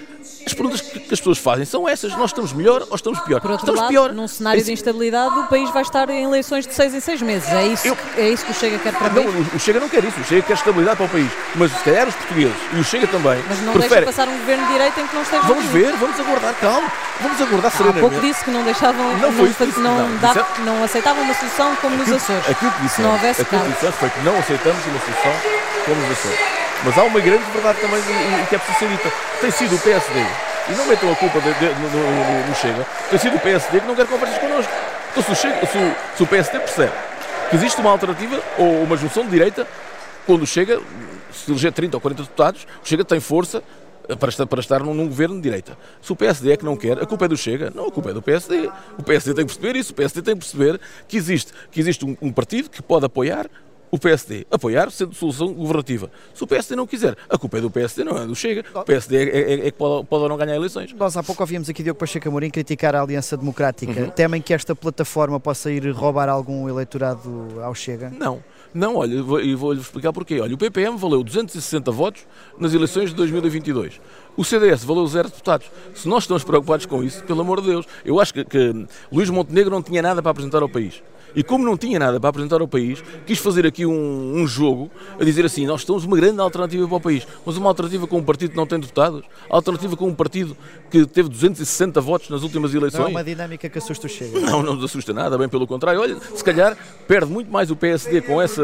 as 0.47 0.53
perguntas 0.55 0.81
que, 0.81 1.01
que 1.01 1.15
as 1.15 1.21
pessoas 1.21 1.39
fazem 1.39 1.65
são 1.65 1.89
essas: 1.89 2.13
nós 2.17 2.31
estamos 2.31 2.53
melhor 2.53 2.87
ou 2.91 2.97
estamos 2.97 3.21
pior? 3.21 3.41
Por 3.41 3.51
outro 3.51 3.65
estamos 3.65 3.81
lado, 3.81 3.91
pior. 3.91 4.13
num 4.13 4.29
cenário 4.29 4.63
de 4.63 4.73
instabilidade, 4.73 5.39
o 5.39 5.45
país 5.47 5.71
vai 5.71 5.83
estar 5.83 6.09
em 6.11 6.25
eleições 6.25 6.67
de 6.67 6.75
seis 6.75 6.95
em 6.95 7.01
seis 7.01 7.21
meses. 7.23 7.49
É 7.53 7.67
isso, 7.67 7.87
Eu- 7.89 7.97
que- 7.97 8.21
é 8.21 8.31
isso 8.31 8.45
que 8.45 8.51
o 8.51 8.55
Chega 8.55 8.79
quer 8.79 8.93
para 8.95 9.11
Não, 9.11 9.23
o- 9.27 9.59
Chega 9.59 9.81
não 9.81 9.89
quer 9.89 10.05
isso, 10.05 10.21
o 10.21 10.25
Chega 10.25 10.43
quer 10.43 10.53
estabilidade 10.55 10.97
para 10.97 11.07
o 11.07 11.09
país. 11.09 11.31
Mas 11.57 11.71
se 11.73 11.85
calhar 11.85 12.09
os 12.09 12.15
portugueses 12.15 12.55
e 12.73 12.79
o 12.79 12.85
Chega 12.85 13.07
também 13.07 13.43
Mas 13.49 13.61
não 13.63 13.75
deixa 13.75 14.03
passar 14.03 14.29
um 14.29 14.39
governo 14.39 14.67
de 14.67 14.73
direita 14.73 15.01
em 15.01 15.07
que 15.07 15.15
não 15.15 15.23
esteja 15.23 15.43
Vamos 15.43 15.65
ver, 15.67 15.93
vamos 15.97 16.14
aguardar, 16.21 16.55
calma, 16.61 16.91
vamos 17.21 17.41
aguardar 17.41 17.67
Há 17.73 17.77
pouco 17.77 17.93
serenamente. 17.93 18.27
disse 18.27 18.45
que 18.45 18.51
não 18.51 18.63
deixavam, 18.63 19.17
Não 19.19 19.33
foi 19.33 19.49
isso 19.49 19.81
não, 19.81 19.99
não. 20.09 20.17
dava- 20.19 20.43
Disse- 20.43 20.61
não 20.63 20.85
aceitavam 20.85 21.23
uma 21.23 21.35
solução 21.35 21.77
como 21.77 21.97
nos 21.97 22.13
Açores. 22.13 22.49
Aquilo 22.51 22.71
que 22.73 22.77
Se 22.77 22.81
não 22.81 22.87
dissemos, 22.87 23.13
houvesse 23.13 23.43
aquilo 23.43 23.63
que 23.63 23.69
dissemos 23.73 23.97
foi 23.97 24.11
que 24.11 24.21
não 24.21 24.39
aceitamos 24.39 24.87
uma 24.87 24.99
solução 25.01 25.33
como 25.87 26.01
nos 26.03 26.11
Açores. 26.19 26.39
Mas 26.85 26.99
há 26.99 27.03
uma 27.05 27.21
grande 27.21 27.45
verdade 27.53 27.79
também 27.81 27.99
e, 28.01 28.47
que 28.47 28.55
é 28.55 28.59
preciso 28.59 28.79
ser 28.79 28.89
dita. 28.89 29.13
Tem 29.41 29.51
sido 29.51 29.75
o 29.75 29.79
PSD, 29.79 30.21
e 30.69 30.73
não 30.73 30.87
metam 30.87 31.11
a 31.13 31.17
culpa 31.17 31.39
no, 31.39 32.55
Chega, 32.55 32.87
tem 33.11 33.19
sido 33.19 33.37
o 33.37 33.41
PSD 33.41 33.81
que 33.81 33.87
não 33.87 33.95
quer 33.95 34.07
conversas 34.07 34.39
connosco. 34.39 34.73
Então 35.13 35.23
se 35.23 35.31
o, 35.33 35.35
Chega- 35.35 35.67
se 35.67 35.79
o- 35.79 35.95
se 36.17 36.23
o 36.23 36.27
PSD 36.27 36.59
percebe 36.59 36.93
que 37.51 37.57
existe 37.57 37.81
uma 37.81 37.91
alternativa 37.91 38.41
ou 38.59 38.83
uma 38.83 38.97
junção 38.97 39.25
de 39.25 39.31
direita, 39.31 39.67
Quando 40.27 40.47
Chega, 40.47 40.81
se 41.33 41.51
eleger 41.51 41.71
30 41.71 41.99
ou 41.99 42.01
40 42.01 42.23
deputados, 42.23 42.67
Chega 42.83 43.05
tem 43.05 43.21
força 43.21 43.63
para 44.19 44.29
estar, 44.29 44.47
para 44.47 44.61
estar 44.61 44.83
num, 44.83 44.95
num, 44.95 45.09
governo 45.09 45.37
de 45.37 45.43
direita. 45.43 45.77
Se 46.01 46.13
o 46.13 46.17
PSD 46.17 46.53
é 46.53 46.57
que 46.57 46.65
não 46.65 46.77
quer, 46.77 47.03
a 47.03 47.07
culpa 47.07 47.25
é 47.25 47.29
do 47.29 47.37
Chega? 47.37 47.73
Não, 47.75 47.87
a 47.87 47.91
culpa 47.91 48.11
é 48.11 48.13
do 48.13 48.23
PSD. 48.23 48.71
O 48.99 49.03
PSD 49.03 49.35
tem 49.35 49.47
que 49.47 49.53
perceber 49.53 49.79
isso, 49.79 49.93
o 49.93 49.95
PSD 49.95 50.23
tem 50.23 50.35
que 50.35 50.41
perceber 50.41 50.81
que 51.09 51.17
existe, 51.17 51.53
que 51.71 51.81
existe 51.81 52.05
um, 52.05 52.17
um 52.21 52.33
partido 52.33 52.69
que 52.69 52.83
pode 52.83 53.07
apoiar 53.07 53.49
o 53.95 53.99
PSD. 53.99 54.45
Apoiar 54.51 54.91
sendo 54.91 55.15
solução 55.15 55.53
governativa. 55.53 56.11
Se 56.35 56.43
o 56.43 56.47
PSD 56.49 56.75
não 56.75 56.85
quiser, 56.85 57.17
a 57.29 57.39
culpa 57.39 57.59
é 57.59 57.61
do 57.61 57.71
PSD, 57.71 58.03
não 58.03 58.19
é 58.19 58.27
do 58.27 58.35
Chega. 58.35 58.65
O 58.75 58.83
PSD 58.83 59.31
é, 59.31 59.39
é, 59.39 59.67
é 59.69 59.71
que 59.71 59.79
pode, 59.79 60.05
pode 60.07 60.23
ou 60.25 60.29
não 60.29 60.37
ganhar 60.37 60.57
eleições. 60.57 60.93
Nós 60.93 61.17
há 61.17 61.23
pouco 61.23 61.43
ouvimos 61.43 61.69
aqui 61.69 61.83
Diogo 61.83 62.01
Pacheco 62.01 62.29
Amorim 62.29 62.51
criticar 62.51 62.97
a 62.97 63.01
Aliança 63.01 63.37
Democrática. 63.37 64.01
Uhum. 64.01 64.11
Temem 64.11 64.43
que 64.43 64.53
esta 64.53 64.75
plataforma 64.75 65.39
possa 65.39 65.71
ir 65.71 65.89
roubar 65.91 66.29
algum 66.29 66.69
eleitorado 66.69 67.61
ao 67.63 67.73
Chega? 67.73 68.11
Não. 68.11 68.43
Não, 68.75 68.97
olha, 68.97 69.15
e 69.45 69.55
vou-lhe 69.55 69.81
explicar 69.81 70.13
porquê. 70.13 70.41
Olha, 70.41 70.53
o 70.53 70.59
PPM 70.59 70.99
valeu 70.99 71.23
260 71.23 71.93
votos 71.93 72.27
nas 72.59 72.75
eleições 72.75 73.11
de 73.11 73.17
2022. 73.17 74.01
O 74.37 74.45
CDS 74.45 74.85
valeu 74.85 75.07
zero 75.07 75.29
deputados. 75.29 75.71
Se 75.95 76.09
nós 76.09 76.25
estamos 76.25 76.43
preocupados 76.43 76.87
com 76.87 77.03
isso, 77.03 77.23
pelo 77.25 77.41
amor 77.41 77.61
de 77.61 77.69
Deus, 77.69 77.87
eu 78.05 78.21
acho 78.21 78.35
que, 78.35 78.45
que 78.45 78.87
Luís 79.13 79.31
Montenegro 79.31 79.71
não 79.71 79.83
tinha 79.83 80.03
nada 80.03 80.21
para 80.21 80.31
apresentar 80.31 80.63
ao 80.63 80.69
país. 80.69 81.03
E 81.37 81.43
como 81.43 81.65
não 81.65 81.77
tinha 81.77 81.99
nada 81.99 82.21
para 82.21 82.31
apresentar 82.31 82.61
ao 82.61 82.69
país, 82.69 83.03
quis 83.27 83.39
fazer 83.39 83.67
aqui 83.67 83.85
um, 83.85 84.37
um, 84.37 84.47
jogo 84.47 84.91
a 85.19 85.25
dizer 85.25 85.45
assim: 85.45 85.67
nós 85.67 85.81
estamos 85.81 86.05
uma 86.05 86.17
grande 86.17 86.41
alternativa 86.41 86.87
para 86.87 86.97
o 86.97 87.01
país, 87.01 87.27
mas 87.45 87.57
uma 87.57 87.69
alternativa 87.69 88.07
com 88.07 88.19
um 88.19 88.23
partido 88.23 88.51
que 88.51 88.57
não 88.57 88.67
tem 88.67 88.79
deputados, 88.79 89.25
alternativa 89.51 89.97
com 89.97 90.07
um 90.07 90.15
partido 90.15 90.57
que 90.91 91.05
teve 91.07 91.29
260 91.29 92.01
votos 92.01 92.29
nas 92.29 92.43
últimas 92.43 92.73
eleições. 92.73 93.01
Não 93.01 93.09
é 93.09 93.11
uma 93.11 93.25
dinâmica 93.25 93.69
que 93.69 93.79
assusta 93.79 94.07
o 94.07 94.11
Chega. 94.11 94.39
Não, 94.41 94.63
não 94.63 94.75
nos 94.75 94.85
assusta 94.85 95.13
nada, 95.13 95.37
bem 95.37 95.49
pelo 95.49 95.67
contrário. 95.67 96.01
Olha, 96.01 96.17
se 96.35 96.45
calhar 96.45 96.77
perde 97.09 97.31
muito 97.31 97.51
mais 97.51 97.71
o 97.71 97.75
PSD 97.75 98.21
com 98.21 98.41
essa 98.41 98.63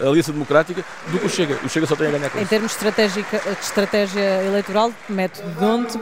aliança 0.00 0.32
democrática 0.32 0.84
do 1.10 1.18
que 1.18 1.26
o 1.26 1.28
Chega. 1.28 1.58
O 1.64 1.68
Chega 1.68 1.86
só 1.86 1.96
tem 1.96 2.06
a 2.06 2.10
ganhar 2.10 2.30
com 2.30 2.38
Em 2.38 2.42
isso. 2.42 2.50
termos 2.50 2.76
de, 2.76 3.22
de 3.22 3.60
estratégia 3.60 4.44
eleitoral, 4.44 4.92
método 5.08 5.50
de 5.50 5.64
onde 5.64 6.00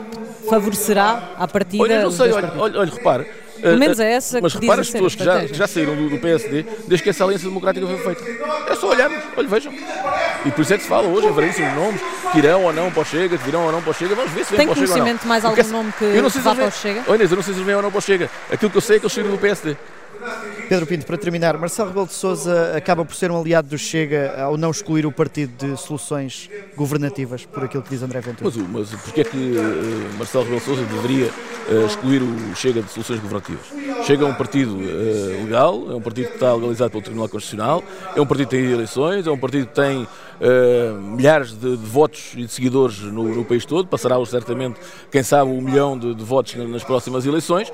favorecerá 0.49 1.33
a 1.37 1.47
partida. 1.47 1.83
Olha, 1.83 2.03
não 2.03 2.11
sei, 2.11 2.31
olha, 2.31 2.53
olha, 2.57 2.79
olha, 2.79 2.91
repare 2.91 3.43
pelo 3.63 3.77
menos 3.77 3.99
é 3.99 4.11
essa 4.11 4.41
Mas 4.41 4.53
que 4.53 4.59
repara 4.59 4.81
as 4.81 4.89
pessoas 4.89 5.15
que 5.15 5.23
já, 5.23 5.45
que 5.45 5.53
já 5.53 5.67
saíram 5.67 5.95
do, 5.95 6.09
do, 6.09 6.19
PSD 6.19 6.65
desde 6.85 7.03
que 7.03 7.09
essa 7.09 7.23
aliança 7.23 7.45
democrática 7.45 7.87
foi 7.87 8.15
feita. 8.15 8.71
É 8.71 8.75
só 8.75 8.89
olharmos, 8.89 9.23
olha, 9.37 9.47
vejam. 9.47 9.73
E 10.45 10.51
por 10.51 10.61
isso 10.61 10.73
é 10.73 10.77
que 10.77 10.83
se 10.83 10.89
fala 10.89 11.07
hoje, 11.07 11.29
variedíssimos 11.29 11.73
nomes, 11.73 12.01
que 12.31 12.37
irão 12.39 12.65
ou 12.65 12.73
não 12.73 12.91
para 12.91 13.01
o 13.01 13.05
Chega, 13.05 13.37
que 13.37 13.43
virão 13.45 13.65
ou 13.65 13.71
não 13.71 13.81
para 13.81 13.91
o 13.91 13.93
Chega. 13.93 14.15
Vamos 14.15 14.31
ver 14.31 14.43
se 14.43 14.55
vem 14.55 14.65
para 14.65 14.73
o 14.73 14.75
Chega. 14.75 14.87
Tem 14.87 14.97
conhecimento 14.97 15.27
mais 15.27 15.45
algum 15.45 15.67
nome 15.69 15.93
que, 15.97 16.03
eu 16.03 16.21
não 16.21 16.29
sei 16.29 16.41
vá 16.41 16.53
para 16.53 16.67
o 16.67 16.71
Chega? 16.71 17.03
Olha, 17.07 17.23
eu 17.23 17.29
não 17.29 17.41
sei 17.43 17.53
se 17.53 17.63
vêm 17.63 17.75
ou 17.75 17.81
não 17.81 17.89
para 17.89 17.99
o 17.99 18.01
Chega. 18.01 18.29
Aquilo 18.51 18.69
que 18.69 18.77
eu 18.77 18.81
sei 18.81 18.97
é 18.97 18.99
que 18.99 19.05
eles 19.05 19.13
saíram 19.13 19.31
do 19.31 19.37
PSD. 19.37 19.77
Pedro 20.69 20.87
Pinto, 20.87 21.05
para 21.05 21.17
terminar, 21.17 21.57
Marcelo 21.57 21.89
Rebelo 21.89 22.07
de 22.07 22.13
Sousa 22.13 22.75
acaba 22.75 23.05
por 23.05 23.15
ser 23.15 23.29
um 23.29 23.39
aliado 23.39 23.67
do 23.67 23.77
Chega 23.77 24.41
ao 24.41 24.57
não 24.57 24.71
excluir 24.71 25.05
o 25.05 25.11
partido 25.11 25.53
de 25.57 25.77
soluções 25.79 26.49
governativas, 26.75 27.45
por 27.45 27.63
aquilo 27.63 27.83
que 27.83 27.89
diz 27.89 28.01
André 28.01 28.21
Ventura. 28.21 28.49
Mas, 28.55 28.89
mas 28.91 29.01
porquê 29.01 29.21
é 29.21 29.23
que 29.23 29.37
uh, 29.37 30.17
Marcelo 30.17 30.43
Rebelo 30.45 30.59
de 30.61 30.65
Sousa 30.65 30.83
deveria 30.83 31.27
uh, 31.27 31.85
excluir 31.85 32.21
o 32.21 32.55
Chega 32.55 32.81
de 32.81 32.89
soluções 32.89 33.19
governativas? 33.19 33.65
Chega 34.05 34.25
é 34.25 34.27
um 34.27 34.33
partido 34.33 34.75
uh, 34.75 35.43
legal, 35.43 35.91
é 35.91 35.95
um 35.95 36.01
partido 36.01 36.27
que 36.29 36.33
está 36.33 36.53
legalizado 36.53 36.91
pelo 36.91 37.03
Tribunal 37.03 37.29
Constitucional, 37.29 37.83
é 38.15 38.21
um 38.21 38.25
partido 38.25 38.47
que 38.47 38.57
tem 38.57 38.71
eleições, 38.71 39.27
é 39.27 39.31
um 39.31 39.37
partido 39.37 39.67
que 39.67 39.75
tem 39.75 40.07
milhares 41.15 41.51
de, 41.51 41.77
de, 41.77 41.85
votos 41.85 42.33
e 42.35 42.41
de 42.41 42.51
seguidores 42.51 42.99
no, 42.99 43.23
no, 43.33 43.45
país 43.45 43.63
todo, 43.63 43.87
passará 43.87 44.15
certamente, 44.25 44.77
quem 45.09 45.23
sabe, 45.23 45.49
um 45.49 45.61
milhão 45.61 45.97
de, 45.97 46.13
de 46.13 46.23
votos 46.23 46.55
nas 46.55 46.83
próximas 46.83 47.25
eleições. 47.25 47.71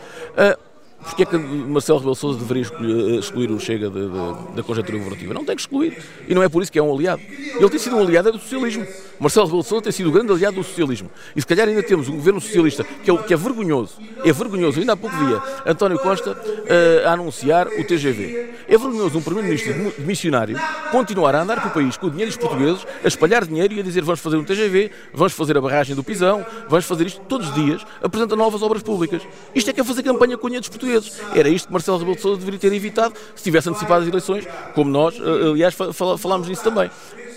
Porquê 1.01 1.24
é 1.24 1.25
que 1.25 1.38
Marcelo 1.38 2.00
Rebelo 2.00 2.15
Sousa 2.15 2.38
deveria 2.38 2.63
excluir, 2.63 2.91
eh, 2.91 3.15
excluir 3.15 3.51
o 3.51 3.60
Chega 3.60 3.89
de, 3.89 4.01
de, 4.01 4.56
da 4.56 4.63
conjuntura 4.63 4.98
governativa? 4.98 5.34
Não 5.34 5.46
tem 5.46 5.56
que 5.56 5.62
excluir. 5.62 5.98
E 6.27 6.36
não 6.36 6.44
é 6.44 6.50
por 6.50 6.62
isso 6.62 6.72
que 6.72 6.77
é 6.77 6.84
um 6.84 6.94
aliado. 6.94 7.22
Ele 7.22 7.70
tem 7.70 7.79
sido 7.79 7.96
um 7.96 8.01
aliado 8.01 8.32
do 8.34 8.39
socialismo. 8.39 8.86
Marcelo 9.18 9.46
Rebelo 9.46 9.63
Sousa 9.63 9.84
tem 9.84 9.91
sido 9.94 10.10
o 10.10 10.12
grande 10.12 10.32
aliado 10.32 10.58
do 10.58 10.63
socialismo. 10.63 11.10
E 11.36 11.41
se 11.41 11.48
calhar 11.48 11.68
ainda 11.68 11.82
temos 11.82 12.10
um 12.10 12.15
governo 12.15 12.41
socialista 12.41 12.84
que 12.84 13.10
é, 13.10 13.18
que 13.18 13.34
é 13.34 13.38
vergonhoso. 13.38 13.96
É 14.25 14.32
vergonhoso. 14.34 14.79
Ainda 14.79 14.94
há 14.94 14.98
pouco 14.98 15.15
dia, 15.18 15.41
António 15.65 15.98
Costa 16.00 16.32
uh, 16.32 17.08
a 17.08 17.13
anunciar 17.13 17.68
o 17.68 17.84
TGV. 17.84 18.50
É 18.68 18.77
vergonhoso 18.77 19.18
um 19.18 19.22
primeiro-ministro 19.22 19.74
missionário 20.00 20.60
continuar 20.91 21.34
a 21.36 21.41
andar 21.41 21.62
pelo 21.62 21.74
país 21.74 21.96
com 21.96 22.08
o 22.08 22.12
dinheiro 22.12 22.29
dos 22.29 22.38
portugueses, 22.38 22.86
a 23.03 23.08
espalhar 23.08 23.46
dinheiro 23.46 23.74
e 23.74 23.79
a 23.79 23.84
dizer 23.84 24.03
vamos 24.03 24.19
fazer 24.19 24.38
um 24.38 24.43
TGV, 24.43 24.91
vamos 25.13 25.34
fazer 25.34 25.58
a 25.58 25.62
barragem 25.62 25.95
do 25.95 26.04
Pisão, 26.04 26.45
vamos 26.67 26.86
fazer 26.86 27.08
isto 27.08 27.21
todos 27.21 27.50
os 27.50 27.56
dias, 27.56 27.86
apresenta 28.02 28.36
novas 28.36 28.62
obras 28.62 28.84
públicas. 28.84 29.21
Isto 29.56 29.69
é 29.69 29.74
que 29.74 29.82
é 29.82 29.84
fazer 29.84 30.04
campanha 30.04 30.38
com 30.38 30.47
o 30.47 30.50
dinheiro 30.50 30.62
dos 30.62 30.69
portugueses 30.69 30.88
portugueses. 30.89 31.21
Era 31.36 31.49
isto 31.49 31.67
que 31.67 31.73
Marcelo 31.73 31.97
Rebelo 31.97 32.15
de 32.15 32.21
Sousa 32.21 32.39
deveria 32.39 32.60
ter 32.60 32.73
evitado 32.73 33.13
se 33.36 33.43
tivesse 33.43 33.69
antecipado 33.69 34.02
as 34.02 34.08
eleições, 34.08 34.47
como 34.73 34.89
nós, 34.89 35.15
eh, 35.15 35.49
aliás, 35.52 35.75
falámos 36.17 36.47
nisso 36.47 36.63
também. 36.63 36.89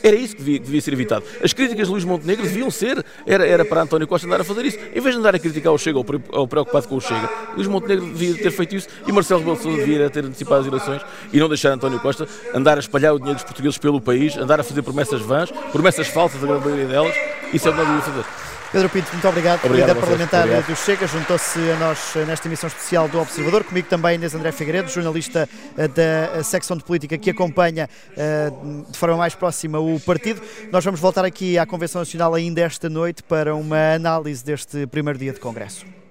Era 0.03 0.17
isso 0.17 0.35
que 0.35 0.43
devia, 0.43 0.59
que 0.59 0.65
devia, 0.65 0.81
ser 0.81 0.93
evitado. 0.95 1.25
As 1.45 1.53
críticas 1.53 1.87
de 1.87 1.93
Luís 1.93 2.05
Montenegro 2.05 2.43
deviam 2.43 2.71
ser, 2.73 3.05
era, 3.25 3.47
era 3.47 3.65
para 3.65 3.83
António 3.83 4.09
Costa 4.09 4.27
andar 4.27 4.41
a 4.41 4.45
fazer 4.45 4.65
isso. 4.65 4.77
Em 4.93 5.01
vez 5.01 5.15
de 5.15 5.21
andar 5.21 5.35
a 5.35 5.39
criticar 5.39 5.73
o 5.73 5.79
Chega 5.79 5.97
ou 5.97 6.49
preocupado 6.49 6.89
com 6.89 6.97
o 6.97 7.01
Chega, 7.01 7.31
Luís 7.55 7.69
Montenegro 7.69 8.07
devia 8.07 8.35
ter 8.35 8.51
feito 8.51 8.75
isso 8.75 8.89
e 9.07 9.13
Marcelo 9.13 9.41
Rebelo 9.41 9.57
de 9.57 9.63
Sousa 9.63 9.79
devia 9.79 10.11
ter 10.11 10.25
antecipado 10.25 10.63
as 10.63 10.67
eleições 10.67 11.03
e 11.33 11.39
não 11.39 11.49
deixar 11.49 11.71
António 11.71 12.01
Costa 12.01 12.27
andar 12.53 12.79
a 12.79 12.81
espalhar 12.81 13.15
o 13.15 13.19
dinheiro 13.19 13.37
dos 13.37 13.45
portugueses 13.45 13.79
pelo 13.79 14.01
país, 14.01 14.37
andar 14.37 14.59
a 14.59 14.65
fazer 14.65 14.83
promessas 14.83 15.21
vãs, 15.21 15.53
promessas 15.71 16.09
falsas, 16.09 16.43
a 16.43 16.47
grande 16.47 16.65
maioria 16.65 16.87
delas. 16.87 17.15
Isso 17.53 17.69
é 17.69 17.71
o 17.71 17.75
que 17.75 17.81
não 17.81 17.87
devia 17.87 18.03
fazer. 18.03 18.52
Pedro 18.73 18.89
Pinto, 18.89 19.13
muito 19.13 19.29
obrigado. 19.29 19.65
obrigado 19.67 19.89
líder 19.89 20.01
parlamentar 20.01 20.45
obrigado. 20.45 20.67
do 20.67 20.75
Chega, 20.75 21.07
juntou-se 21.07 21.59
a 21.59 21.77
nós 21.77 22.15
nesta 22.27 22.49
emissão 22.49 22.69
especial 22.69 23.07
do 23.07 23.21
Observador. 23.21 23.65
Comigo 23.65 23.87
também 23.87 24.15
Inês 24.15 24.35
André 24.35 24.51
Figueiredo, 24.51 24.89
jornalista 24.89 25.47
eh, 25.77 25.89
da 25.89 26.43
secção 26.43 26.75
de 26.75 26.83
política 26.83 27.19
que 27.19 27.29
acompanha 27.29 27.87
eh, 28.17 28.51
de 28.89 28.99
forma 28.99 29.19
mais 29.19 29.35
próxima 29.35 29.79
o 29.79 30.01
partido. 30.01 30.41
Nós 30.73 30.83
vamos 30.83 31.01
voltar 31.01 31.23
aqui 31.23 31.59
à 31.59 31.67
Convenção 31.67 32.01
Nacional 32.01 32.35
ainda 32.35 32.63
esta 32.63 32.89
noite 32.89 33.23
para 33.23 33.55
uma 33.55 33.93
análise 33.95 34.43
deste 34.43 34.87
primeiro 34.87 35.19
dia 35.19 35.35
de 35.35 35.39
Congresso. 35.39 36.02